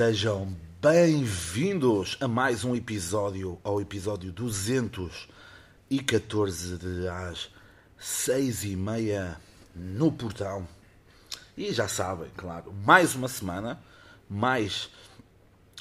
[0.00, 7.50] Sejam bem-vindos a mais um episódio, ao episódio 214 de às
[7.98, 9.38] seis e meia
[9.76, 10.66] no portão.
[11.54, 13.78] E já sabem, claro, mais uma semana,
[14.26, 14.88] mais,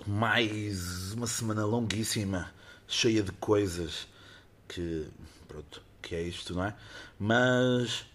[0.06, 2.54] mais uma semana longuíssima,
[2.90, 4.06] cheia de coisas
[4.68, 5.08] que,
[5.48, 6.76] pronto, que é isto, não é?
[7.18, 8.06] Mas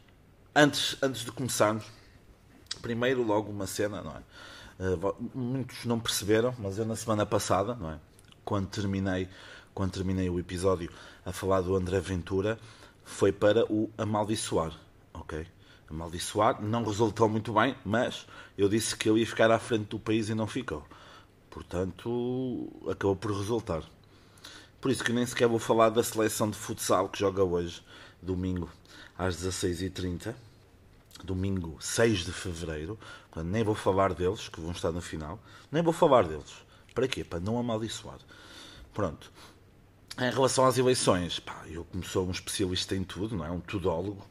[0.54, 1.86] antes, antes de começarmos,
[2.82, 4.22] primeiro logo uma cena, não é?
[4.84, 7.98] Uh, muitos não perceberam, mas eu na semana passada, não é?
[8.44, 9.26] Quando terminei,
[9.72, 10.90] quando terminei o episódio
[11.24, 12.58] a falar do André Ventura,
[13.02, 14.78] foi para o amaldiçoar,
[15.14, 15.46] ok?
[15.88, 18.26] Amaldiçoar não resultou muito bem, mas
[18.58, 20.86] eu disse que ele ia ficar à frente do país e não ficou.
[21.48, 23.82] Portanto, acabou por resultar.
[24.82, 27.82] Por isso que nem sequer vou falar da seleção de futsal que joga hoje,
[28.20, 28.68] domingo,
[29.16, 30.34] às 16h30
[31.22, 32.98] domingo 6 de fevereiro.
[33.42, 35.40] Nem vou falar deles, que vão estar na final.
[35.70, 36.52] Nem vou falar deles.
[36.94, 37.24] Para quê?
[37.24, 38.18] Para não amaldiçoar.
[38.92, 39.32] Pronto.
[40.18, 43.50] Em relação às eleições, pá, eu como sou um especialista em tudo, não é?
[43.50, 44.24] Um tudólogo,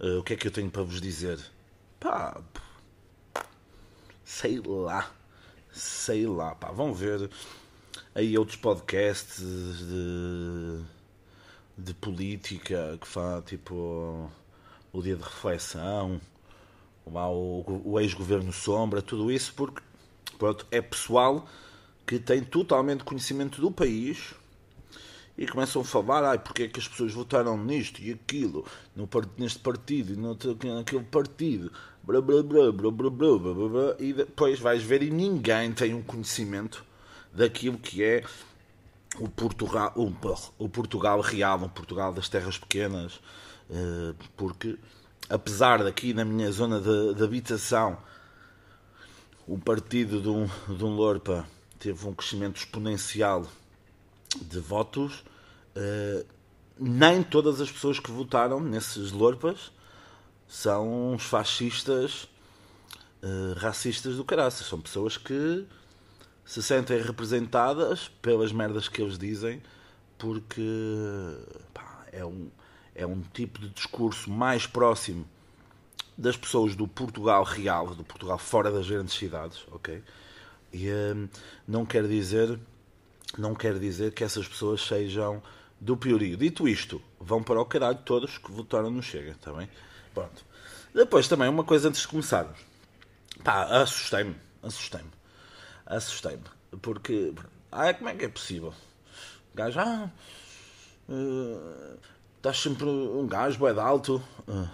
[0.00, 1.38] uh, o que é que eu tenho para vos dizer?
[2.00, 2.42] Pá,
[4.24, 5.08] sei lá.
[5.70, 6.72] Sei lá, pá.
[6.72, 7.30] Vão ver
[8.14, 10.82] aí outros podcasts de,
[11.78, 14.30] de política que faz tipo
[14.92, 16.20] o dia de reflexão,
[17.06, 19.82] o, o ex-governo Sombra, tudo isso, porque
[20.38, 21.46] pronto, é pessoal
[22.06, 24.34] que tem totalmente conhecimento do país
[25.36, 29.08] e começam a falar, ai, porque é que as pessoas votaram nisto e aquilo, no,
[29.38, 34.58] neste partido e naquele partido, blá, blá, blá, blá, blá, blá, blá, blá, e depois
[34.60, 36.84] vais ver e ninguém tem um conhecimento
[37.32, 38.24] daquilo que é
[39.18, 40.12] o Portugal, o,
[40.58, 43.20] o Portugal real, o Portugal das terras pequenas,
[43.70, 44.78] eh, porque
[45.32, 47.96] apesar daqui na minha zona de, de habitação
[49.46, 51.46] o partido de um, de um Lorpa
[51.78, 53.46] teve um crescimento exponencial
[54.40, 55.24] de votos,
[55.74, 56.26] uh,
[56.78, 59.72] nem todas as pessoas que votaram nesses Lorpas
[60.46, 62.24] são uns fascistas
[63.22, 64.66] uh, racistas do caraças.
[64.66, 65.66] São pessoas que
[66.44, 69.62] se sentem representadas pelas merdas que eles dizem,
[70.18, 70.62] porque
[71.72, 72.50] pá, é um
[72.94, 75.26] é um tipo de discurso mais próximo
[76.16, 80.02] das pessoas do Portugal real, do Portugal fora das grandes cidades, ok?
[80.72, 81.28] E hum,
[81.66, 82.58] não quer dizer
[83.38, 85.42] não quer dizer que essas pessoas sejam
[85.80, 86.36] do piorio.
[86.36, 89.68] Dito isto, vão para o caralho todos que votaram no Chega, está bem?
[90.14, 90.44] Pronto.
[90.94, 92.58] Depois também, uma coisa antes de começarmos.
[93.42, 95.10] Pá, assustei-me, assustei-me,
[95.86, 96.44] assustei-me.
[96.80, 97.32] Porque,
[97.70, 98.74] ah, como é que é possível?
[99.52, 100.10] O gajo, ah,
[101.08, 101.98] uh,
[102.42, 104.68] estás sempre um gajo é de alto, uh,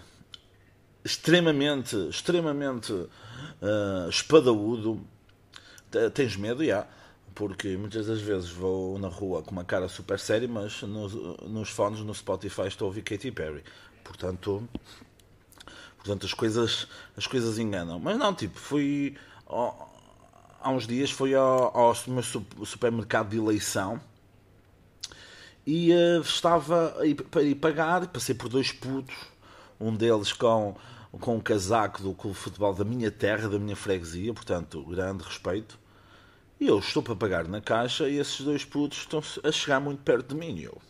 [1.05, 5.07] extremamente, extremamente uh, espadaúdo.
[6.15, 6.87] Tens medo, já.
[7.35, 11.13] Porque muitas das vezes vou na rua com uma cara super séria, mas nos,
[11.43, 13.63] nos fones, no Spotify, estou a ouvir Katy Perry.
[14.03, 14.67] Portanto,
[15.99, 17.99] portanto as, coisas, as coisas enganam.
[17.99, 19.15] Mas não, tipo, fui.
[19.47, 22.23] há uns dias fui ao, ao meu
[22.65, 24.01] supermercado de eleição
[25.71, 29.15] e uh, estava a ir, pagar, passei por dois putos,
[29.79, 30.75] um deles com,
[31.21, 35.25] com um casaco do clube de futebol da minha terra, da minha freguesia, portanto, grande
[35.25, 35.79] respeito.
[36.59, 40.03] E eu estou para pagar na caixa e esses dois putos estão a chegar muito
[40.03, 40.57] perto de mim.
[40.57, 40.81] E eu,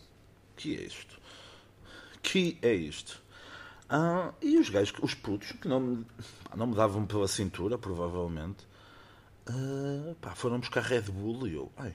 [0.55, 1.19] que é isto?
[2.23, 3.21] Que é isto?
[3.89, 6.05] Ah, e os gajos, os putos, que não me,
[6.55, 8.65] não me davam pela cintura, provavelmente,
[9.45, 11.93] ah, pá, foram buscar Red Bull e eu, ai,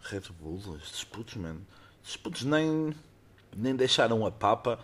[0.00, 1.60] Red Bull, estes putos, mano
[2.04, 2.94] os putos nem,
[3.56, 4.78] nem deixaram a papa.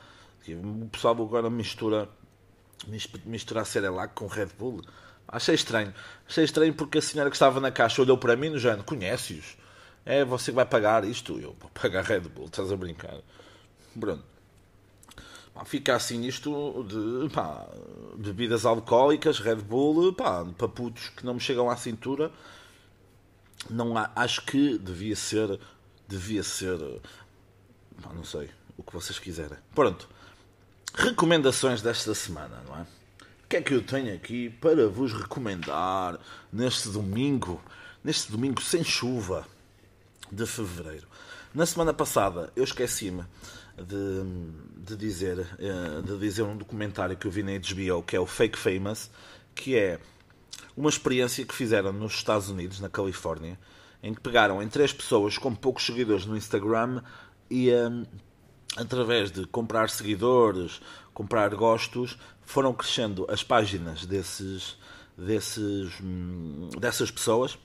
[0.48, 2.08] O pessoal agora mistura
[3.24, 4.82] misturar Cerelac com Red Bull.
[5.26, 5.92] Achei estranho.
[6.28, 9.56] Achei estranho porque a senhora que estava na caixa olhou para mim no género, conhece-os?
[10.04, 11.38] É você que vai pagar isto?
[11.40, 13.18] Eu vou pagar Red Bull, estás a brincar.
[13.98, 14.22] Pronto.
[15.64, 17.66] Fica assim isto de pá,
[18.16, 22.30] bebidas alcoólicas, Red Bull, pá, para putos que não me chegam à cintura.
[23.68, 25.58] Não há, acho que devia ser
[26.08, 26.78] devia ser.
[28.14, 29.58] Não sei, o que vocês quiserem.
[29.74, 30.08] Pronto.
[30.94, 32.82] Recomendações desta semana, não é?
[32.82, 36.18] O que é que eu tenho aqui para vos recomendar
[36.52, 37.62] neste domingo,
[38.02, 39.46] neste domingo sem chuva
[40.32, 41.06] de fevereiro?
[41.54, 43.24] Na semana passada eu esqueci-me
[43.76, 48.20] de, de, dizer, eh, de dizer um documentário que eu vi na HBO que é
[48.20, 49.10] o Fake Famous,
[49.54, 50.00] que é
[50.76, 53.58] uma experiência que fizeram nos Estados Unidos, na Califórnia,
[54.06, 57.02] em que pegaram em três pessoas com poucos seguidores no Instagram
[57.50, 58.06] e um,
[58.76, 60.80] através de comprar seguidores,
[61.12, 64.78] comprar gostos, foram crescendo as páginas desses,
[65.18, 67.58] desses, hum, dessas pessoas.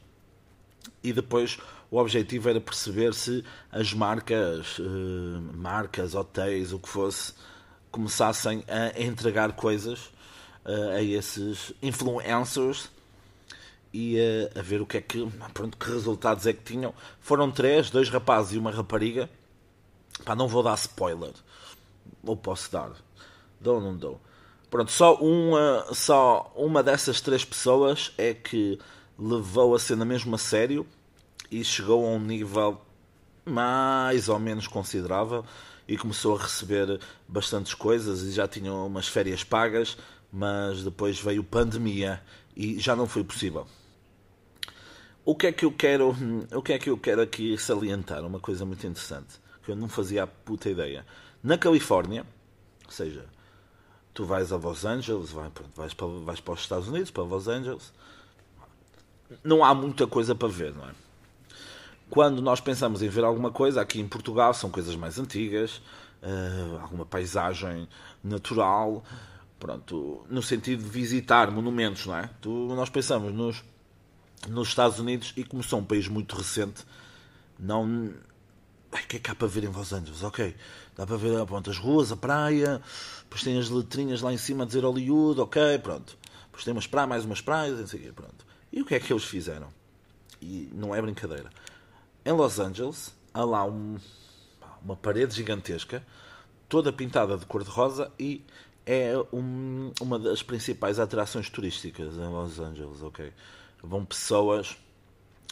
[1.04, 1.60] E depois
[1.92, 4.84] o objetivo era perceber se as marcas, uh,
[5.54, 7.36] marcas, hotéis, o que fosse,
[7.92, 10.06] começassem a entregar coisas
[10.66, 12.90] uh, a esses influencers
[13.94, 16.94] e uh, a ver o que é que, pronto, que resultados é que tinham.
[17.20, 19.30] Foram três, dois rapazes e uma rapariga.
[20.24, 21.34] Pá, não vou dar spoiler.
[22.24, 22.92] Ou posso dar?
[23.60, 24.22] Dou ou não dou?
[24.70, 28.80] Pronto, só uma, só uma dessas três pessoas é que
[29.20, 30.88] levou a cena mesmo a sério
[31.52, 32.82] e chegou a um nível
[33.46, 35.44] mais ou menos considerável
[35.88, 39.98] e começou a receber bastantes coisas e já tinham umas férias pagas,
[40.32, 42.24] mas depois veio pandemia
[42.56, 43.68] e já não foi possível.
[45.24, 46.16] O que é que eu quero,
[46.52, 48.26] o que é que eu quero aqui salientar?
[48.26, 51.06] Uma coisa muito interessante que eu não fazia a puta ideia.
[51.44, 52.26] Na Califórnia,
[52.86, 53.26] ou seja,
[54.14, 57.48] tu vais a Los Angeles, vais, vais, para, vais para os Estados Unidos, para Los
[57.48, 57.94] Angeles,
[59.44, 60.92] não há muita coisa para ver, não é?
[62.10, 65.78] Quando nós pensamos em ver alguma coisa, aqui em Portugal são coisas mais antigas,
[66.22, 67.88] uh, alguma paisagem
[68.22, 69.04] natural,
[69.58, 72.30] pronto, no sentido de visitar monumentos, não é?
[72.42, 73.64] Tu, nós pensamos nos,
[74.48, 76.86] nos Estados Unidos e como são um país muito recente,
[77.60, 78.14] não.
[78.94, 80.22] O que é que há para ver em Los Angeles?
[80.22, 80.54] Ok,
[80.98, 82.82] dá para ver pronto, as ruas, a praia,
[83.24, 86.18] depois tem as letrinhas lá em cima a dizer Hollywood, ok, pronto.
[86.46, 88.46] Depois tem umas praias, mais umas praias, o quê, pronto.
[88.72, 89.70] E o que é que eles fizeram?
[90.42, 91.50] E não é brincadeira
[92.26, 93.98] em Los Angeles há lá um,
[94.84, 96.06] uma parede gigantesca,
[96.70, 98.46] toda pintada de cor-de-rosa e
[98.86, 103.32] é um, uma das principais atrações turísticas em Los Angeles, ok?
[103.84, 104.78] Vão pessoas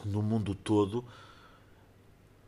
[0.06, 1.04] no mundo todo,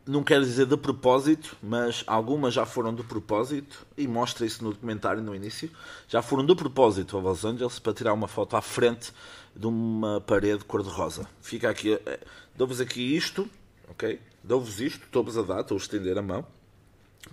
[0.06, 4.72] não quero dizer de propósito, mas algumas já foram de propósito, e mostra isso no
[4.72, 5.70] documentário no início,
[6.08, 9.14] já foram de propósito a Los Angeles para tirar uma foto à frente
[9.56, 11.28] de uma parede cor-de-rosa.
[11.42, 12.20] Fica aqui, eh,
[12.56, 13.50] dou-vos aqui isto,
[13.90, 14.20] ok?
[14.44, 16.46] Dou-vos isto, estou-vos a dar, estou a estender a mão.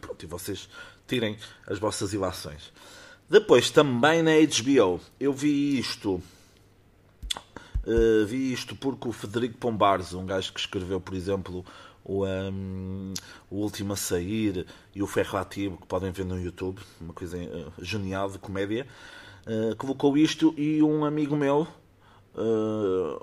[0.00, 0.68] Pronto, e vocês
[1.06, 2.72] tirem as vossas ilações.
[3.30, 6.22] Depois, também na HBO, eu vi isto.
[7.88, 11.64] Uh, vi isto porque o Federico Pombarzo, um gajo que escreveu, por exemplo,
[12.04, 13.14] o, um,
[13.50, 17.38] o Último a Sair e o Ferro Ativo, que podem ver no YouTube, uma coisa
[17.38, 18.86] uh, genial de comédia,
[19.46, 21.66] uh, colocou isto e um amigo meu,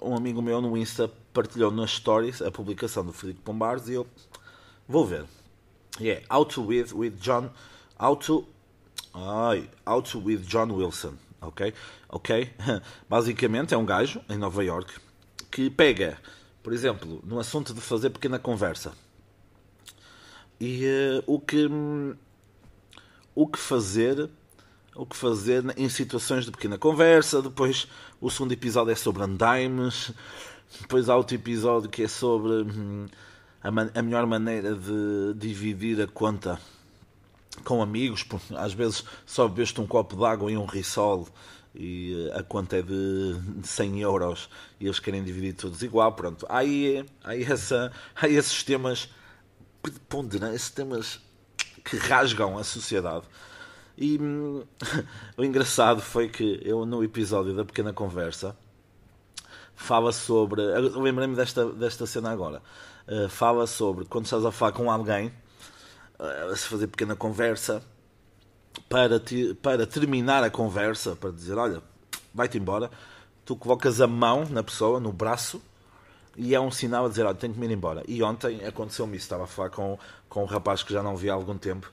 [0.02, 4.08] um amigo meu no Insta partilhou nas stories a publicação do Frederico Pombares e eu
[4.88, 5.26] vou ver.
[6.02, 7.50] E é How to With with John
[7.98, 8.46] How to
[9.14, 9.70] ai,
[10.04, 11.14] to With John Wilson,
[11.48, 11.74] ok?
[12.10, 12.54] Ok?
[13.10, 14.94] Basicamente é um gajo em Nova York
[15.52, 16.18] que pega,
[16.62, 18.94] por exemplo, no assunto de fazer pequena conversa.
[20.60, 21.68] E uh, o que
[23.34, 24.30] o que fazer
[24.96, 27.42] o que fazer em situações de pequena conversa.
[27.42, 27.88] Depois,
[28.22, 30.12] o segundo episódio é sobre andaimes.
[30.82, 33.08] Depois há outro episódio que é sobre hum,
[33.62, 36.60] a, a melhor maneira de dividir a conta
[37.64, 38.26] com amigos,
[38.58, 41.28] às vezes só bebeste um copo de água e um risol
[41.74, 46.46] e eh, a conta é de 100 euros e eles querem dividir todos igual, pronto.
[46.50, 49.10] Há aí, aí, essa, há esses temas
[49.82, 51.20] preponderantes, esses temas
[51.84, 53.26] que rasgam a sociedade.
[53.98, 54.64] E hum,
[55.38, 58.56] o engraçado foi que eu no episódio da pequena conversa
[59.76, 60.62] fala sobre.
[60.62, 62.62] Lembrei-me desta, desta cena agora.
[63.08, 65.32] Uh, fala sobre quando estás a falar com alguém,
[66.20, 67.82] a se fazer pequena conversa,
[68.90, 71.82] para, te, para terminar a conversa, para dizer: Olha,
[72.34, 72.90] vai-te embora.
[73.46, 75.62] Tu colocas a mão na pessoa, no braço,
[76.36, 78.04] e é um sinal a dizer: Olha, tenho que me ir embora.
[78.08, 79.26] E ontem aconteceu-me isso.
[79.26, 79.98] Estava a falar com,
[80.30, 81.92] com um rapaz que já não via há algum tempo.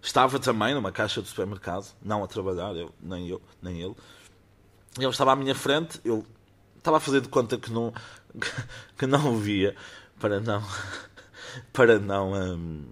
[0.00, 3.96] Estava também numa caixa de supermercado, não a trabalhar, eu, nem eu, nem ele.
[4.96, 6.24] Ele estava à minha frente, eu
[6.76, 7.92] estava a fazer de conta que não,
[8.96, 9.74] que não via
[10.20, 10.62] para não
[11.72, 12.84] para não um,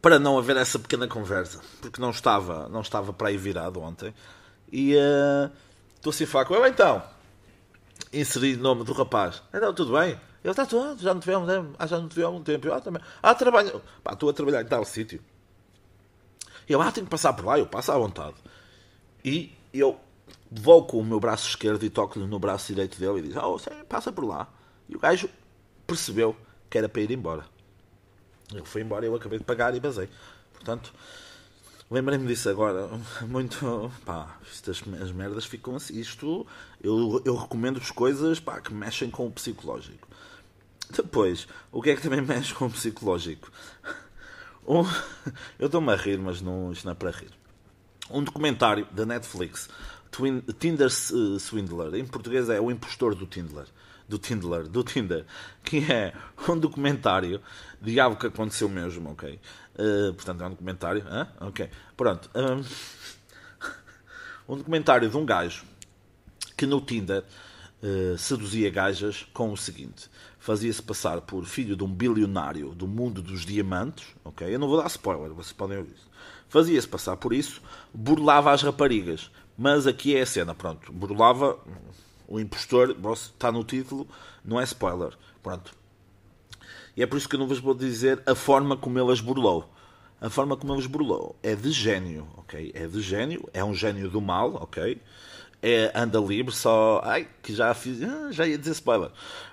[0.00, 4.14] para não haver essa pequena conversa porque não estava não estava para aí virado ontem.
[4.72, 5.50] E uh,
[5.96, 7.02] estou assim a falar com ele então
[8.12, 9.42] inseri o nome do rapaz.
[9.52, 10.18] Então tudo bem?
[10.42, 12.66] Ele está tudo já não tivemos ah, já não tivemos há algum tempo.
[12.66, 15.20] Eu, ah, também ah trabalho pá, estou a trabalhar em tal sítio.
[16.68, 18.36] Eu ah tenho que passar por lá eu passo à vontade.
[19.24, 20.00] E eu
[20.50, 23.58] vou com o meu braço esquerdo e toco-lhe no braço direito dele e diz: Oh,
[23.58, 24.48] você passa por lá.
[24.88, 25.28] E o gajo
[25.86, 26.36] percebeu
[26.68, 27.44] que era para ir embora.
[28.52, 30.08] Ele foi embora eu acabei de pagar e basei.
[30.52, 30.92] Portanto,
[31.90, 32.88] lembrei-me disso agora.
[33.26, 33.92] Muito.
[34.04, 35.98] Pá, estas, as merdas ficam assim.
[35.98, 36.46] Isto.
[36.82, 40.08] Eu, eu recomendo-vos coisas pá, que mexem com o psicológico.
[40.90, 43.50] Depois, o que é que também mexe com o psicológico?
[44.66, 44.84] Um,
[45.58, 47.30] eu estou-me a rir, mas não, isto não é para rir.
[48.10, 49.68] Um documentário da Netflix
[50.58, 51.94] Tinder uh, Swindler.
[51.94, 53.64] Em português é o impostor do Tinder.
[54.10, 55.24] Do Tinder, do Tinder,
[55.62, 56.12] que é
[56.48, 57.40] um documentário
[57.80, 59.38] de algo que aconteceu mesmo, ok?
[59.74, 61.26] Uh, portanto, é um documentário, hein?
[61.40, 61.70] ok?
[61.96, 62.28] Pronto.
[62.34, 62.64] Um,
[64.52, 65.64] um documentário de um gajo
[66.56, 67.22] que no Tinder
[67.82, 73.22] uh, seduzia gajas com o seguinte: fazia-se passar por filho de um bilionário do mundo
[73.22, 74.52] dos diamantes, ok?
[74.52, 76.10] Eu não vou dar spoiler, vocês podem ouvir isso.
[76.48, 77.62] Fazia-se passar por isso,
[77.94, 79.30] burlava as raparigas.
[79.56, 80.90] Mas aqui é a cena, pronto.
[80.90, 81.58] Burlava
[82.30, 84.06] o impostor, está no título,
[84.44, 85.12] não é spoiler.
[85.42, 85.74] Pronto.
[86.96, 89.20] E é por isso que eu não vos vou dizer a forma como ele as
[89.20, 89.68] burlou.
[90.20, 92.70] A forma como ele as burlou é de gênio, ok?
[92.74, 95.00] É de gênio, é um gênio do mal, ok?
[95.62, 97.02] É, anda livre, só.
[97.04, 98.02] Ai, que já fiz.
[98.02, 99.10] Ah, já ia dizer spoiler.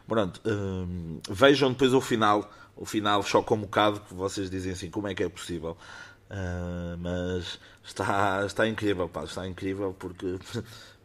[0.08, 0.40] Pronto.
[0.46, 2.50] Hum, vejam depois o final.
[2.76, 5.76] O final choca um bocado, que vocês dizem assim: como é que é possível?
[6.30, 10.38] Uh, mas está, está incrível, pá, está incrível porque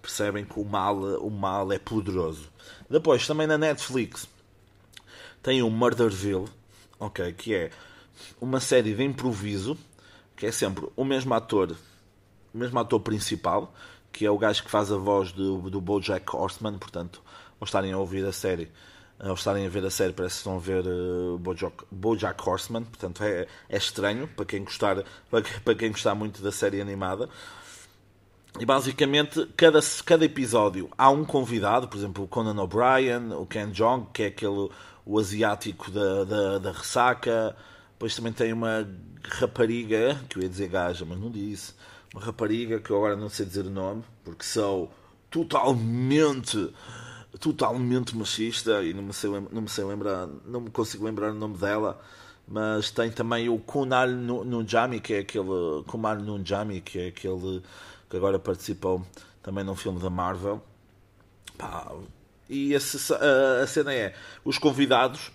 [0.03, 2.51] percebem que o mal, o mal é poderoso.
[2.91, 4.29] Depois, também na Netflix,
[5.43, 6.49] tem o Murderville,
[6.99, 7.71] ok, que é
[8.41, 9.79] uma série de improviso,
[10.37, 11.77] que é sempre o mesmo ator,
[12.53, 13.73] o mesmo ator principal,
[14.13, 17.23] que é o gajo que faz a voz do, do BoJack Horseman, portanto,
[17.59, 18.71] ao estarem a ouvir a série,
[19.19, 22.85] ao estarem a ver a série, parece que estão a ver uh, Bojack, Bojack Horseman,
[22.85, 27.29] portanto é, é estranho para quem, gostar, para quem gostar muito da série animada.
[28.61, 33.71] E basicamente, cada, cada episódio há um convidado, por exemplo, o Conan O'Brien, o Ken
[33.71, 34.69] Jong, que é aquele
[35.05, 37.57] o asiático da, da, da ressaca.
[37.93, 38.89] Depois também tem uma
[39.25, 41.75] rapariga, que eu ia dizer gaja, mas não disse.
[42.15, 44.93] Uma rapariga que eu agora não sei dizer o nome, porque sou
[45.31, 46.73] totalmente
[47.41, 51.35] totalmente machista e não me sei, não me sei lembrar, não me consigo lembrar o
[51.35, 52.01] nome dela,
[52.47, 57.63] mas tem também o Kunal Nunjami, que é aquele Kumar Nunjami, que é aquele
[58.13, 59.03] que agora participou
[59.43, 60.63] também num filme da Marvel.
[61.57, 61.91] Pá,
[62.47, 64.15] e a, a, a, cena é,
[64.45, 65.33] os convidados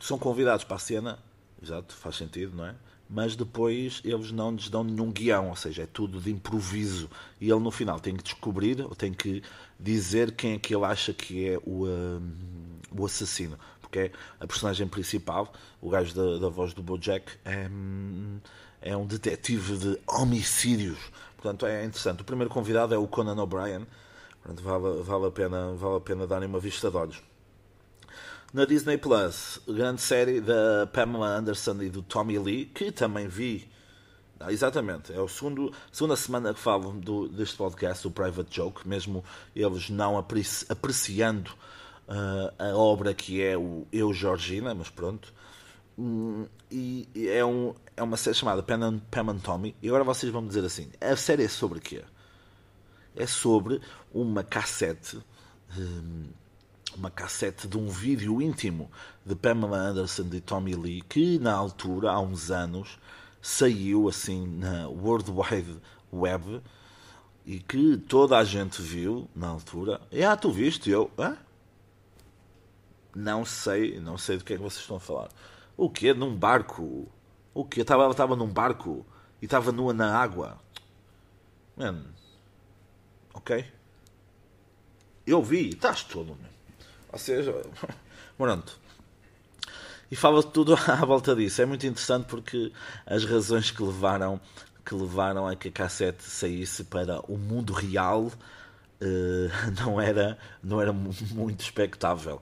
[0.00, 1.18] são convidados para a cena,
[1.62, 2.74] exato, faz sentido, não é?
[3.08, 7.08] mas depois eles não lhes dão nenhum guião, ou seja, é tudo de improviso.
[7.40, 9.42] E ele no final tem que descobrir, ou tem que
[9.80, 12.32] dizer quem é que ele acha que é o, um,
[12.90, 13.58] o assassino.
[13.80, 17.68] Porque é a personagem principal, o gajo da, da voz do Bojack, é,
[18.84, 20.98] é um detetive de homicídios.
[21.38, 22.20] Portanto, é interessante.
[22.20, 23.86] O primeiro convidado é o Conan O'Brien.
[24.42, 27.22] Portanto, vale, vale, a pena, vale a pena darem uma vista de olhos.
[28.52, 33.68] Na Disney Plus, grande série da Pamela Anderson e do Tommy Lee, que também vi.
[34.38, 39.24] Ah, exatamente, é a segunda semana que falo do, deste podcast, o Private Joke, mesmo
[39.56, 41.50] eles não apreci, apreciando
[42.06, 45.32] uh, a obra que é o Eu Georgina, mas pronto.
[45.98, 49.76] Hum, e, é, um, é uma série chamada Pam and, Pam and Tommy.
[49.80, 52.02] E agora vocês vão me dizer assim: a série é sobre quê?
[53.16, 53.80] É sobre
[54.12, 55.18] uma cassete.
[55.76, 56.28] Hum,
[56.96, 58.90] uma cassete de um vídeo íntimo
[59.26, 62.98] de Pamela Anderson e Tommy Lee, que na altura, há uns anos,
[63.42, 65.80] saiu assim na World Wide
[66.12, 66.62] Web
[67.44, 70.00] e que toda a gente viu na altura.
[70.10, 70.88] E ah, tu viste?
[70.90, 71.36] Eu, Hã?
[73.14, 75.28] não sei, não sei do que é que vocês estão a falar.
[75.76, 76.14] O quê?
[76.14, 77.08] Num barco?
[77.52, 77.80] O quê?
[77.80, 79.04] Estava, estava num barco
[79.40, 80.58] e estava nua na água.
[81.76, 82.06] Mano,
[83.32, 83.64] ok?
[85.26, 86.48] Eu vi, estás todo, mano.
[87.12, 87.52] Ou seja,
[88.36, 88.78] pronto.
[90.10, 91.62] E fala tudo à volta disso.
[91.62, 92.72] É muito interessante porque
[93.06, 94.40] as razões que levaram,
[94.84, 98.30] que levaram a que a cassete saísse para o mundo real
[99.00, 102.40] uh, não, era, não era muito expectável.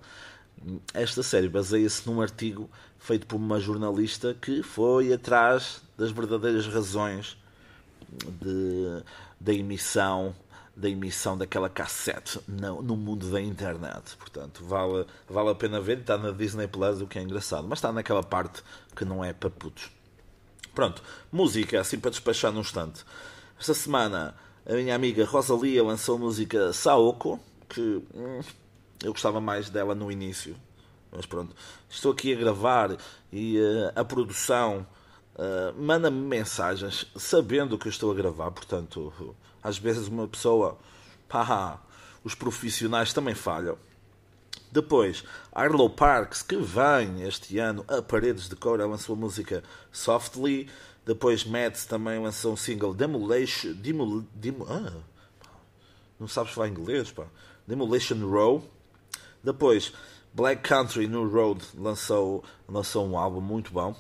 [0.95, 7.37] Esta série baseia-se num artigo feito por uma jornalista que foi atrás das verdadeiras razões
[8.41, 9.03] de,
[9.41, 10.35] da emissão
[10.75, 14.17] da emissão daquela cassete no, no, mundo da internet.
[14.17, 15.99] Portanto, vale, vale a pena ver.
[15.99, 17.67] Está na Disney Plus, o que é engraçado.
[17.69, 18.63] Mas está naquela parte
[18.97, 19.91] que não é para putos.
[20.75, 23.05] Pronto, música, assim para despachar num instante.
[23.61, 24.35] Esta semana,
[24.67, 27.39] a minha amiga Rosalia lançou a música Saoko,
[27.69, 28.41] que hum,
[29.03, 30.57] eu gostava mais dela no início.
[31.11, 31.55] Mas pronto,
[31.89, 32.97] estou aqui a gravar
[33.31, 34.87] e uh, a produção
[35.35, 39.13] uh, manda-me mensagens sabendo que eu estou a gravar, portanto
[39.63, 40.79] às vezes uma pessoa,
[41.29, 41.81] pá,
[42.25, 43.77] os profissionais também falham.
[44.71, 50.67] Depois, Arlo Parks, que vem este ano a Paredes de Cora, lançou a música Softly.
[51.05, 53.75] Depois, Mads também lançou um single Demolition.
[53.75, 54.93] Demol, Demol, ah,
[56.19, 57.27] não sabes falar inglês, pá.
[57.67, 58.65] Demolition Row.
[59.43, 59.93] Depois,
[60.33, 63.95] Black Country New Road lançou, lançou um álbum muito bom.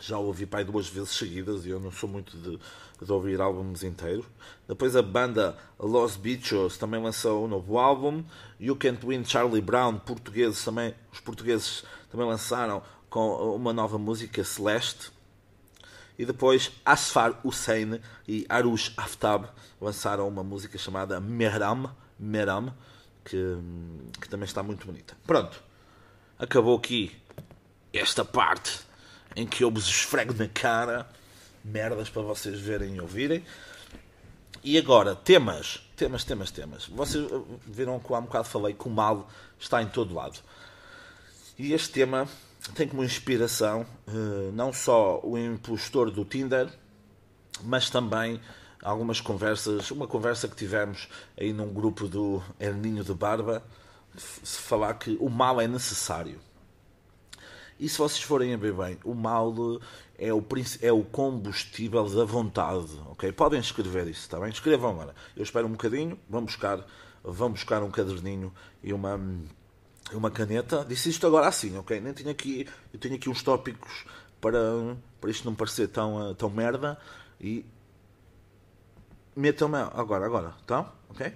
[0.00, 2.58] já ouvi pai duas vezes seguidas e eu não sou muito de,
[3.04, 4.26] de ouvir álbuns inteiros.
[4.68, 8.22] Depois a banda Los Bichos também lançou um novo álbum.
[8.60, 14.44] You Can't Win Charlie Brown, portugueses também, os portugueses também lançaram com uma nova música,
[14.44, 15.10] Celeste.
[16.18, 17.98] E depois Asfar Hussein
[18.28, 19.46] e Arush Aftab
[19.80, 22.74] lançaram uma música chamada Meram, Meram
[23.24, 23.56] que,
[24.20, 25.16] que também está muito bonita.
[25.26, 25.62] Pronto,
[26.38, 27.16] acabou aqui
[27.92, 28.80] esta parte
[29.36, 31.08] em que eu vos esfrego na cara
[31.64, 33.44] merdas para vocês verem e ouvirem.
[34.62, 36.86] E agora, temas, temas, temas, temas.
[36.86, 37.26] Vocês
[37.66, 40.38] viram que há um bocado falei que o mal está em todo lado.
[41.58, 42.28] E este tema
[42.74, 46.68] tem como inspiração uh, não só o impostor do Tinder,
[47.62, 48.40] mas também
[48.82, 51.08] algumas conversas, uma conversa que tivemos
[51.38, 53.62] aí num grupo do Herninho de Barba,
[54.16, 56.40] se falar que o mal é necessário.
[57.78, 59.54] E se vocês forem a ver bem, o mal
[60.18, 60.44] é o,
[60.82, 63.32] é o combustível da vontade, ok?
[63.32, 64.50] Podem escrever isso, está bem?
[64.50, 65.14] Escrevam agora.
[65.34, 66.84] Eu espero um bocadinho, vão buscar,
[67.24, 69.18] vão buscar um caderninho e uma,
[70.12, 70.84] uma caneta.
[70.86, 71.98] Disse isto agora assim, ok?
[72.00, 74.04] Nem tinha aqui, eu tenho aqui uns tópicos
[74.42, 74.58] para,
[75.18, 76.98] para isto não parecer tão, tão merda
[77.40, 77.64] e
[79.34, 80.92] metam-me agora, agora, tá?
[81.08, 81.32] Ok?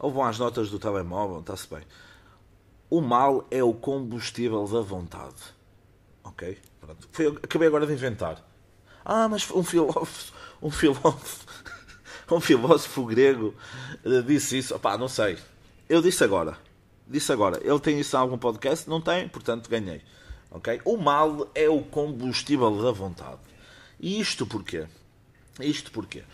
[0.00, 1.82] Ou vão às notas do telemóvel, está-se bem.
[2.90, 5.34] O mal é o combustível da vontade.
[6.22, 6.58] Ok?
[6.80, 7.08] Pronto.
[7.12, 8.42] Foi, acabei agora de inventar.
[9.04, 11.46] Ah, mas um filósofo, um filósofo,
[12.30, 13.54] um filósofo grego
[14.04, 14.74] eh, disse isso.
[14.74, 15.38] Opá, não sei.
[15.88, 16.58] Eu disse agora.
[17.06, 17.60] Disse agora.
[17.62, 18.88] Ele tem isso em algum podcast?
[18.88, 20.02] Não tem, portanto ganhei.
[20.50, 20.80] Ok?
[20.84, 23.40] O mal é o combustível da vontade.
[24.00, 24.86] E isto porquê?
[25.60, 26.24] Isto porquê?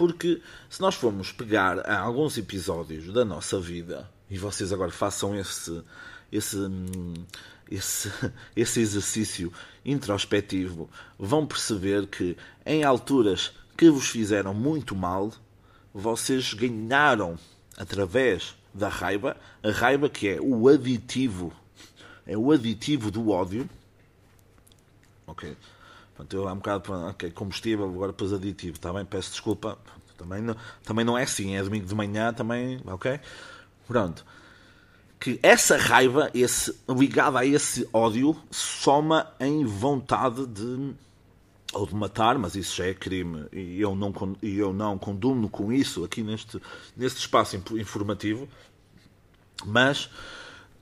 [0.00, 5.82] Porque se nós formos pegar alguns episódios da nossa vida, e vocês agora façam esse,
[6.32, 6.56] esse,
[7.70, 8.10] esse,
[8.56, 9.52] esse exercício
[9.84, 12.34] introspectivo, vão perceber que
[12.64, 15.30] em alturas que vos fizeram muito mal,
[15.92, 17.38] vocês ganharam
[17.76, 21.52] através da raiva, a raiva que é o aditivo,
[22.26, 23.68] é o aditivo do ódio.
[25.26, 25.54] Ok?
[26.20, 29.04] Portanto, eu há um bocado, ok, combustível, agora depois aditivo, está bem?
[29.04, 29.78] Peço desculpa,
[30.18, 30.54] também não,
[30.84, 33.18] também não é assim, é domingo de manhã também, ok?
[33.86, 34.24] Pronto.
[35.18, 40.94] Que essa raiva, esse, ligada a esse ódio, soma em vontade de
[41.72, 45.48] ou de matar, mas isso já é crime e eu não, e eu não condumo
[45.48, 46.60] com isso aqui neste,
[46.96, 48.48] neste espaço informativo,
[49.64, 50.10] mas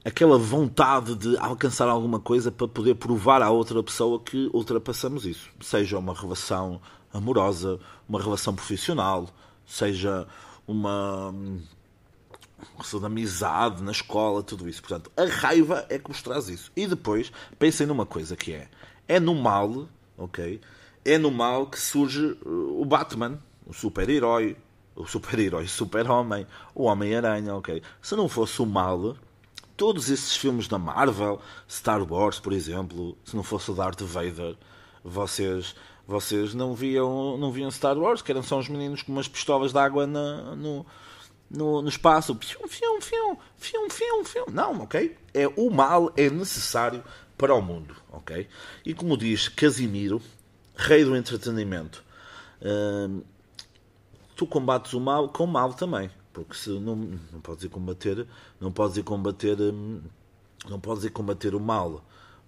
[0.04, 5.50] aquela vontade de alcançar alguma coisa para poder provar à outra pessoa que ultrapassamos isso.
[5.60, 6.80] Seja uma relação
[7.12, 9.28] amorosa, uma relação profissional,
[9.66, 10.26] seja
[10.66, 11.34] uma
[12.74, 14.80] relação de amizade na escola, tudo isso.
[14.82, 16.72] Portanto, a raiva é que vos traz isso.
[16.76, 18.68] E depois, pensem numa coisa que é,
[19.06, 20.60] é no mal, ok?
[21.04, 24.56] É no mal que surge uh, o Batman, o super-herói,
[24.94, 27.82] o super-herói, super-homem, o Homem-Aranha, ok?
[28.02, 29.16] Se não fosse o mal,
[29.78, 34.56] todos esses filmes da Marvel, Star Wars, por exemplo, se não fosse o Darth Vader,
[35.04, 35.74] vocês
[36.06, 39.72] vocês não viam, não viam Star Wars, que eram só os meninos com umas pistolas
[39.72, 40.84] de água na, no,
[41.50, 42.36] no, no espaço.
[42.40, 44.44] Fium, fium, fium, fium, fium, fium.
[44.50, 45.16] Não, ok?
[45.34, 47.04] É, o mal é necessário
[47.36, 48.48] para o mundo, ok?
[48.86, 50.20] E como diz Casimiro,
[50.74, 52.02] rei do entretenimento,
[52.62, 53.22] hum,
[54.34, 56.10] tu combates o mal com o mal também
[56.44, 58.26] porque se não, não podes ir combater,
[58.60, 60.00] não podes ir combater, hum,
[60.68, 62.04] não podes ir combater o mal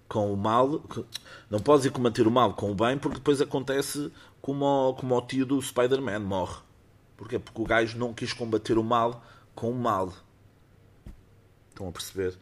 [0.07, 0.83] com o mal,
[1.49, 5.21] não podes ir combater o mal com o bem, porque depois acontece como como o
[5.21, 6.59] tio do Spider-Man morre.
[7.15, 7.39] Porquê?
[7.39, 9.23] Porque o gajo não quis combater o mal
[9.55, 10.11] com o mal.
[11.69, 12.37] Estão a perceber?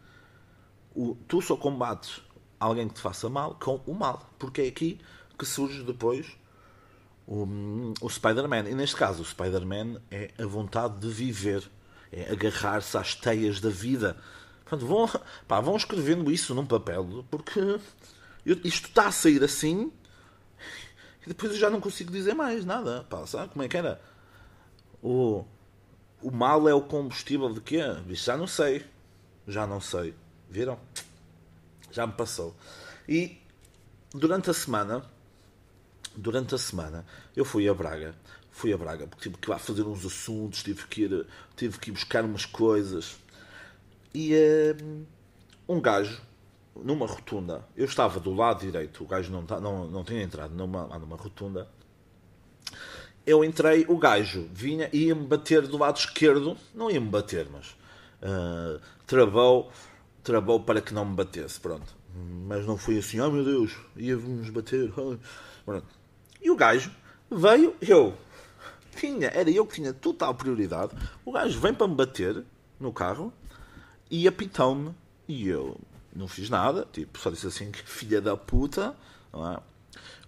[0.96, 2.22] O, tu só combates
[2.60, 5.00] alguém que te faça mal com o mal, porque é aqui
[5.38, 6.39] que surge depois
[7.30, 8.68] o, o Spider-Man.
[8.68, 11.70] E neste caso, o Spider-Man é a vontade de viver,
[12.12, 14.18] é agarrar-se às teias da vida.
[14.66, 15.08] Portanto, vão,
[15.48, 17.80] pá, vão escrevendo isso num papel, porque
[18.64, 19.92] isto está a sair assim
[21.24, 23.06] e depois eu já não consigo dizer mais nada.
[23.10, 24.02] Pá, sabe como é que era?
[25.04, 25.46] O,
[26.22, 27.80] o mal é o combustível de quê?
[28.10, 28.86] Já não sei.
[29.48, 30.16] Já não sei.
[30.50, 30.80] Viram?
[31.92, 32.56] Já me passou.
[33.08, 33.40] E
[34.12, 35.04] durante a semana
[36.16, 38.16] durante a semana eu fui a Braga.
[38.52, 41.90] Fui a Braga porque tive que ir fazer uns assuntos, tive que ir, tive que
[41.90, 43.18] ir buscar umas coisas.
[44.14, 44.34] E
[44.84, 45.06] um,
[45.76, 46.22] um gajo,
[46.76, 50.54] numa rotunda, eu estava do lado direito, o gajo não, tá, não, não tinha entrado
[50.54, 51.68] numa, numa rotunda.
[53.26, 57.68] Eu entrei, o gajo vinha e ia-me bater do lado esquerdo, não ia-me bater, mas
[58.24, 59.72] uh, travou,
[60.24, 61.60] travou para que não me batesse.
[61.60, 61.96] Pronto,
[62.48, 64.92] mas não foi assim, oh meu Deus, ia-nos bater.
[66.42, 66.92] E o gajo
[67.30, 68.16] veio, eu
[68.96, 70.94] tinha, era eu que tinha total prioridade.
[71.26, 72.44] O gajo vem para me bater
[72.80, 73.34] no carro
[74.10, 74.94] e apitou-me.
[75.28, 75.78] E eu
[76.16, 78.96] não fiz nada, tipo, só disse assim filha da puta,
[79.32, 79.60] não é?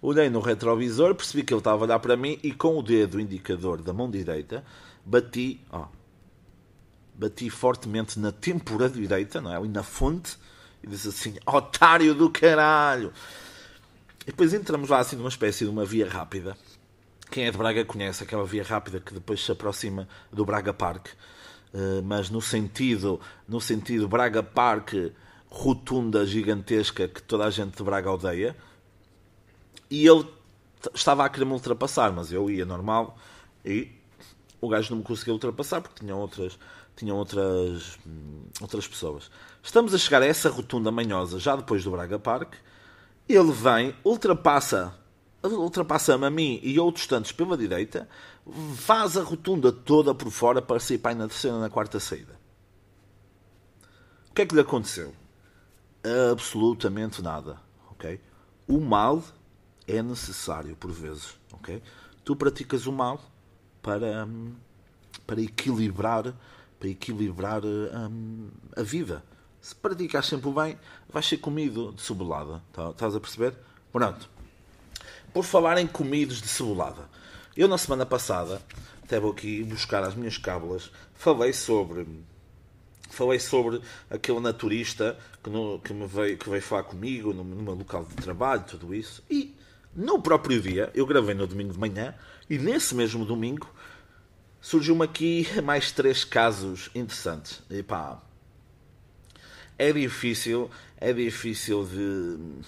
[0.00, 3.20] Olhei no retrovisor, percebi que ele estava a olhar para mim e com o dedo
[3.20, 4.64] indicador da mão direita
[5.04, 5.86] bati, ó,
[7.14, 9.56] bati fortemente na têmpora direita, não é?
[9.56, 10.36] Ali na fonte,
[10.82, 13.12] e disse assim: Otário do caralho!
[14.22, 16.56] E depois entramos lá assim numa espécie de uma via rápida.
[17.30, 21.08] Quem é de Braga conhece aquela via rápida que depois se aproxima do Braga Park,
[21.74, 24.92] uh, mas no sentido, no sentido Braga Park,
[25.48, 28.56] rotunda gigantesca que toda a gente de Braga odeia.
[29.90, 30.26] E ele
[30.94, 33.18] estava a querer me ultrapassar, mas eu ia normal
[33.64, 33.90] e
[34.60, 36.58] o gajo não me conseguiu ultrapassar porque tinham outras,
[36.94, 39.30] tinham outras, hum, outras pessoas.
[39.62, 42.54] Estamos a chegar a essa rotunda manhosa já depois do Braga Park.
[43.28, 44.98] Ele vem, ultrapassa
[45.42, 48.08] ultrapassa-me a mim e outros tantos pela direita,
[48.76, 52.38] faz a rotunda toda por fora para sair para na terceira na quarta saída.
[54.30, 55.12] O que é que lhe aconteceu?
[56.32, 57.60] Absolutamente nada.
[57.90, 58.20] ok?
[58.68, 59.22] O mal
[59.86, 61.34] é necessário por vezes.
[61.52, 61.82] ok?
[62.24, 63.20] Tu praticas o mal
[63.82, 64.54] para, hum,
[65.26, 66.34] para equilibrar
[66.78, 69.24] para equilibrar hum, a vida.
[69.62, 70.76] Se praticas sempre o bem,
[71.08, 72.60] vais ser comido de cebolada.
[72.72, 73.54] Tá, estás a perceber?
[73.92, 74.28] Pronto.
[75.32, 77.08] Por falar em comidos de cebolada,
[77.56, 78.60] eu na semana passada,
[79.04, 82.04] até vou aqui buscar as minhas cábulas, falei sobre
[83.08, 87.74] falei sobre aquele naturista que, no, que, me veio, que veio falar comigo no meu
[87.74, 89.22] local de trabalho, tudo isso.
[89.30, 89.56] E
[89.94, 92.16] no próprio dia, eu gravei no domingo de manhã,
[92.50, 93.72] e nesse mesmo domingo
[94.60, 97.62] surgiu-me aqui mais três casos interessantes.
[97.70, 98.20] E pá,
[99.78, 102.62] é difícil, é difícil de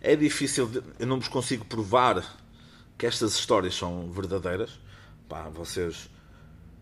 [0.00, 2.24] é difícil, de, eu não vos consigo provar
[2.96, 4.78] que estas histórias são verdadeiras.
[5.28, 6.08] Pá, vocês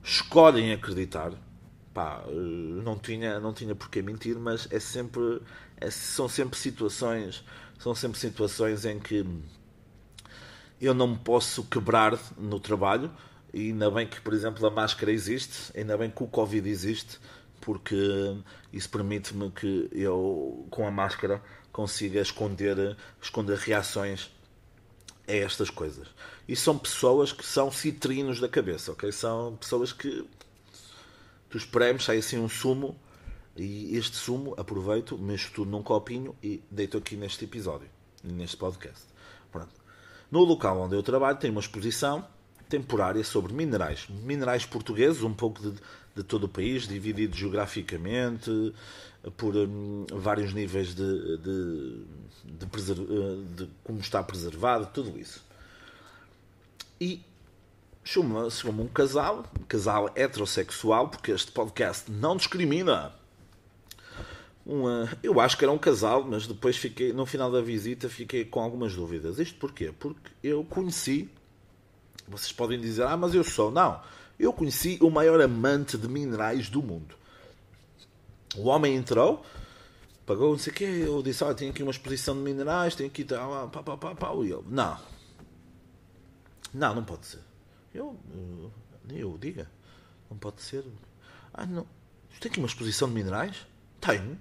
[0.03, 1.33] escolhem acreditar.
[1.93, 5.43] Pá, eh, não tinha, não tinha por que mentir, mas é sempre,
[5.79, 7.45] é, são sempre situações,
[7.79, 9.27] são sempre situações em que
[10.81, 13.11] eu não me posso quebrar no trabalho.
[13.53, 17.19] E ainda bem que, por exemplo, a máscara existe, ainda bem que o Covid existe,
[17.61, 17.97] porque
[18.73, 21.43] isso permite-me que eu, com a máscara,
[21.73, 24.31] consiga esconder, esconder reações
[25.27, 26.09] a estas coisas.
[26.47, 29.13] E são pessoas que são citrinos da cabeça, ok?
[29.13, 30.27] São pessoas que
[31.51, 32.97] tu espremes, sai assim um sumo
[33.57, 37.89] e este sumo aproveito, mexo tudo num copinho e deito aqui neste episódio,
[38.23, 39.05] neste podcast.
[39.51, 39.75] Pronto.
[40.31, 42.27] No local onde eu trabalho tem uma exposição
[42.69, 44.07] temporária sobre minerais.
[44.09, 45.81] Minerais portugueses, um pouco de,
[46.19, 48.51] de todo o país, divididos geograficamente,
[49.37, 52.05] por um, vários níveis de, de,
[52.45, 55.45] de, eh, de, como está preservado, tudo isso.
[57.01, 57.23] E
[58.05, 63.13] chegou-me um casal, um casal heterossexual, porque este podcast não discrimina.
[64.67, 68.45] Uma, eu acho que era um casal, mas depois fiquei, no final da visita, fiquei
[68.45, 69.39] com algumas dúvidas.
[69.39, 69.93] Isto porquê?
[69.97, 71.31] Porque eu conheci,
[72.27, 73.71] vocês podem dizer, ah, mas eu sou.
[73.71, 74.01] Não,
[74.39, 77.15] eu conheci o maior amante de minerais do mundo.
[78.57, 79.45] O homem entrou,
[80.25, 83.11] pagou não sei o quê, eu disse, ah, tenho aqui uma exposição de minerais, tenho
[83.11, 84.99] aqui, tá, pá, pá, pá, pá, e ele, não.
[86.73, 87.41] Não, não pode ser.
[87.95, 88.73] Eu, eu,
[89.11, 89.71] eu diga,
[90.31, 90.85] não pode ser.
[91.53, 91.87] Ah, não.
[92.41, 93.67] Tem aqui uma exposição de minerais?
[94.01, 94.39] Tenho.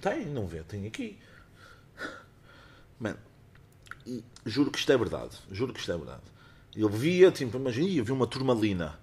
[0.00, 1.18] Tenho, não vê, tenho aqui.
[2.98, 3.18] Mano,
[4.06, 5.36] e juro que isto é verdade.
[5.50, 6.22] Juro que isto é verdade.
[6.74, 8.98] Eu via, tipo, imagina, vi uma turmalina,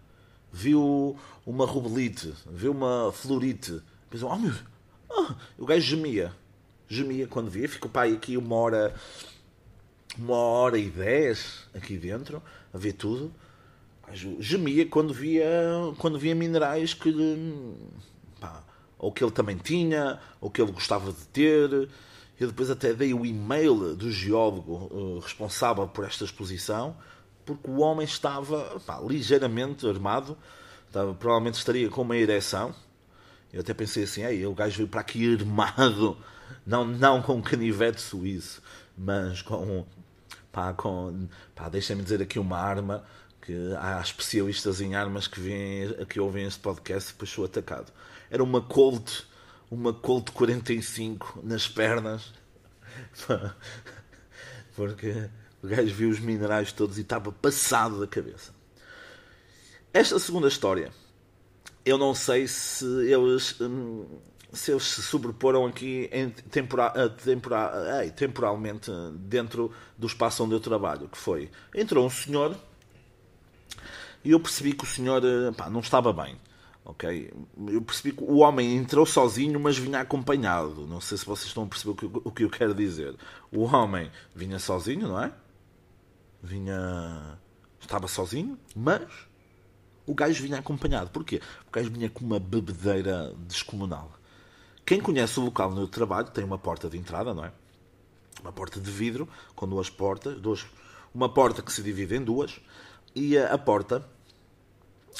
[0.51, 4.53] viu uma rubelite, viu uma florite, depois, oh meu,
[5.09, 6.33] oh, o gajo gemia.
[6.87, 7.67] Gemia quando via.
[7.67, 8.95] Ficou pai aqui uma hora,
[10.17, 12.41] uma hora e dez aqui dentro,
[12.73, 13.33] a ver tudo.
[14.39, 15.45] Gemia quando via,
[15.97, 17.13] quando via minerais que
[18.39, 18.63] pá,
[18.97, 21.89] ou que ele também tinha, ou que ele gostava de ter.
[22.39, 26.95] Eu depois até dei o e-mail do geólogo uh, responsável por esta exposição,
[27.47, 30.37] porque o homem estava pá, ligeiramente armado,
[30.85, 32.75] estava, provavelmente estaria com uma ereção,
[33.53, 36.17] eu até pensei assim, Ei, o gajo veio para aqui armado,
[36.65, 38.61] não, não com canivete suíço,
[38.97, 39.85] mas com,
[40.51, 43.05] pá, com, pá, deixem-me dizer aqui uma arma,
[43.41, 47.93] que há especialistas em armas que, vêm, que ouvem este podcast e depois sou atacado.
[48.29, 49.23] Era uma Colt,
[49.71, 52.33] uma Colt 45 nas pernas,
[54.75, 55.29] porque
[55.63, 58.55] o gajo viu os minerais todos e estava passado da cabeça.
[59.93, 60.91] Esta segunda história
[61.87, 63.59] eu não sei se eles.
[63.61, 64.05] Hum,
[64.51, 70.59] se eles se sobreporam aqui em tempora, tempora, ei, temporalmente dentro do espaço onde eu
[70.59, 72.57] trabalho, que foi, entrou um senhor
[74.23, 75.21] e eu percebi que o senhor
[75.55, 76.39] pá, não estava bem.
[76.85, 77.33] Ok?
[77.67, 80.87] Eu percebi que o homem entrou sozinho, mas vinha acompanhado.
[80.87, 83.15] Não sei se vocês estão a perceber o que, o que eu quero dizer.
[83.51, 85.31] O homem vinha sozinho, não é?
[86.47, 87.37] Vinha.
[87.79, 89.03] Estava sozinho, mas
[90.05, 91.09] o gajo vinha acompanhado.
[91.11, 91.41] Porquê?
[91.67, 94.11] O gajo vinha com uma bebedeira descomunal.
[94.85, 97.51] Quem conhece o local onde eu trabalho tem uma porta de entrada, não é?
[98.41, 100.65] Uma porta de vidro com duas portas, duas,
[101.13, 102.61] uma porta que se divide em duas
[103.13, 104.07] e a, a porta,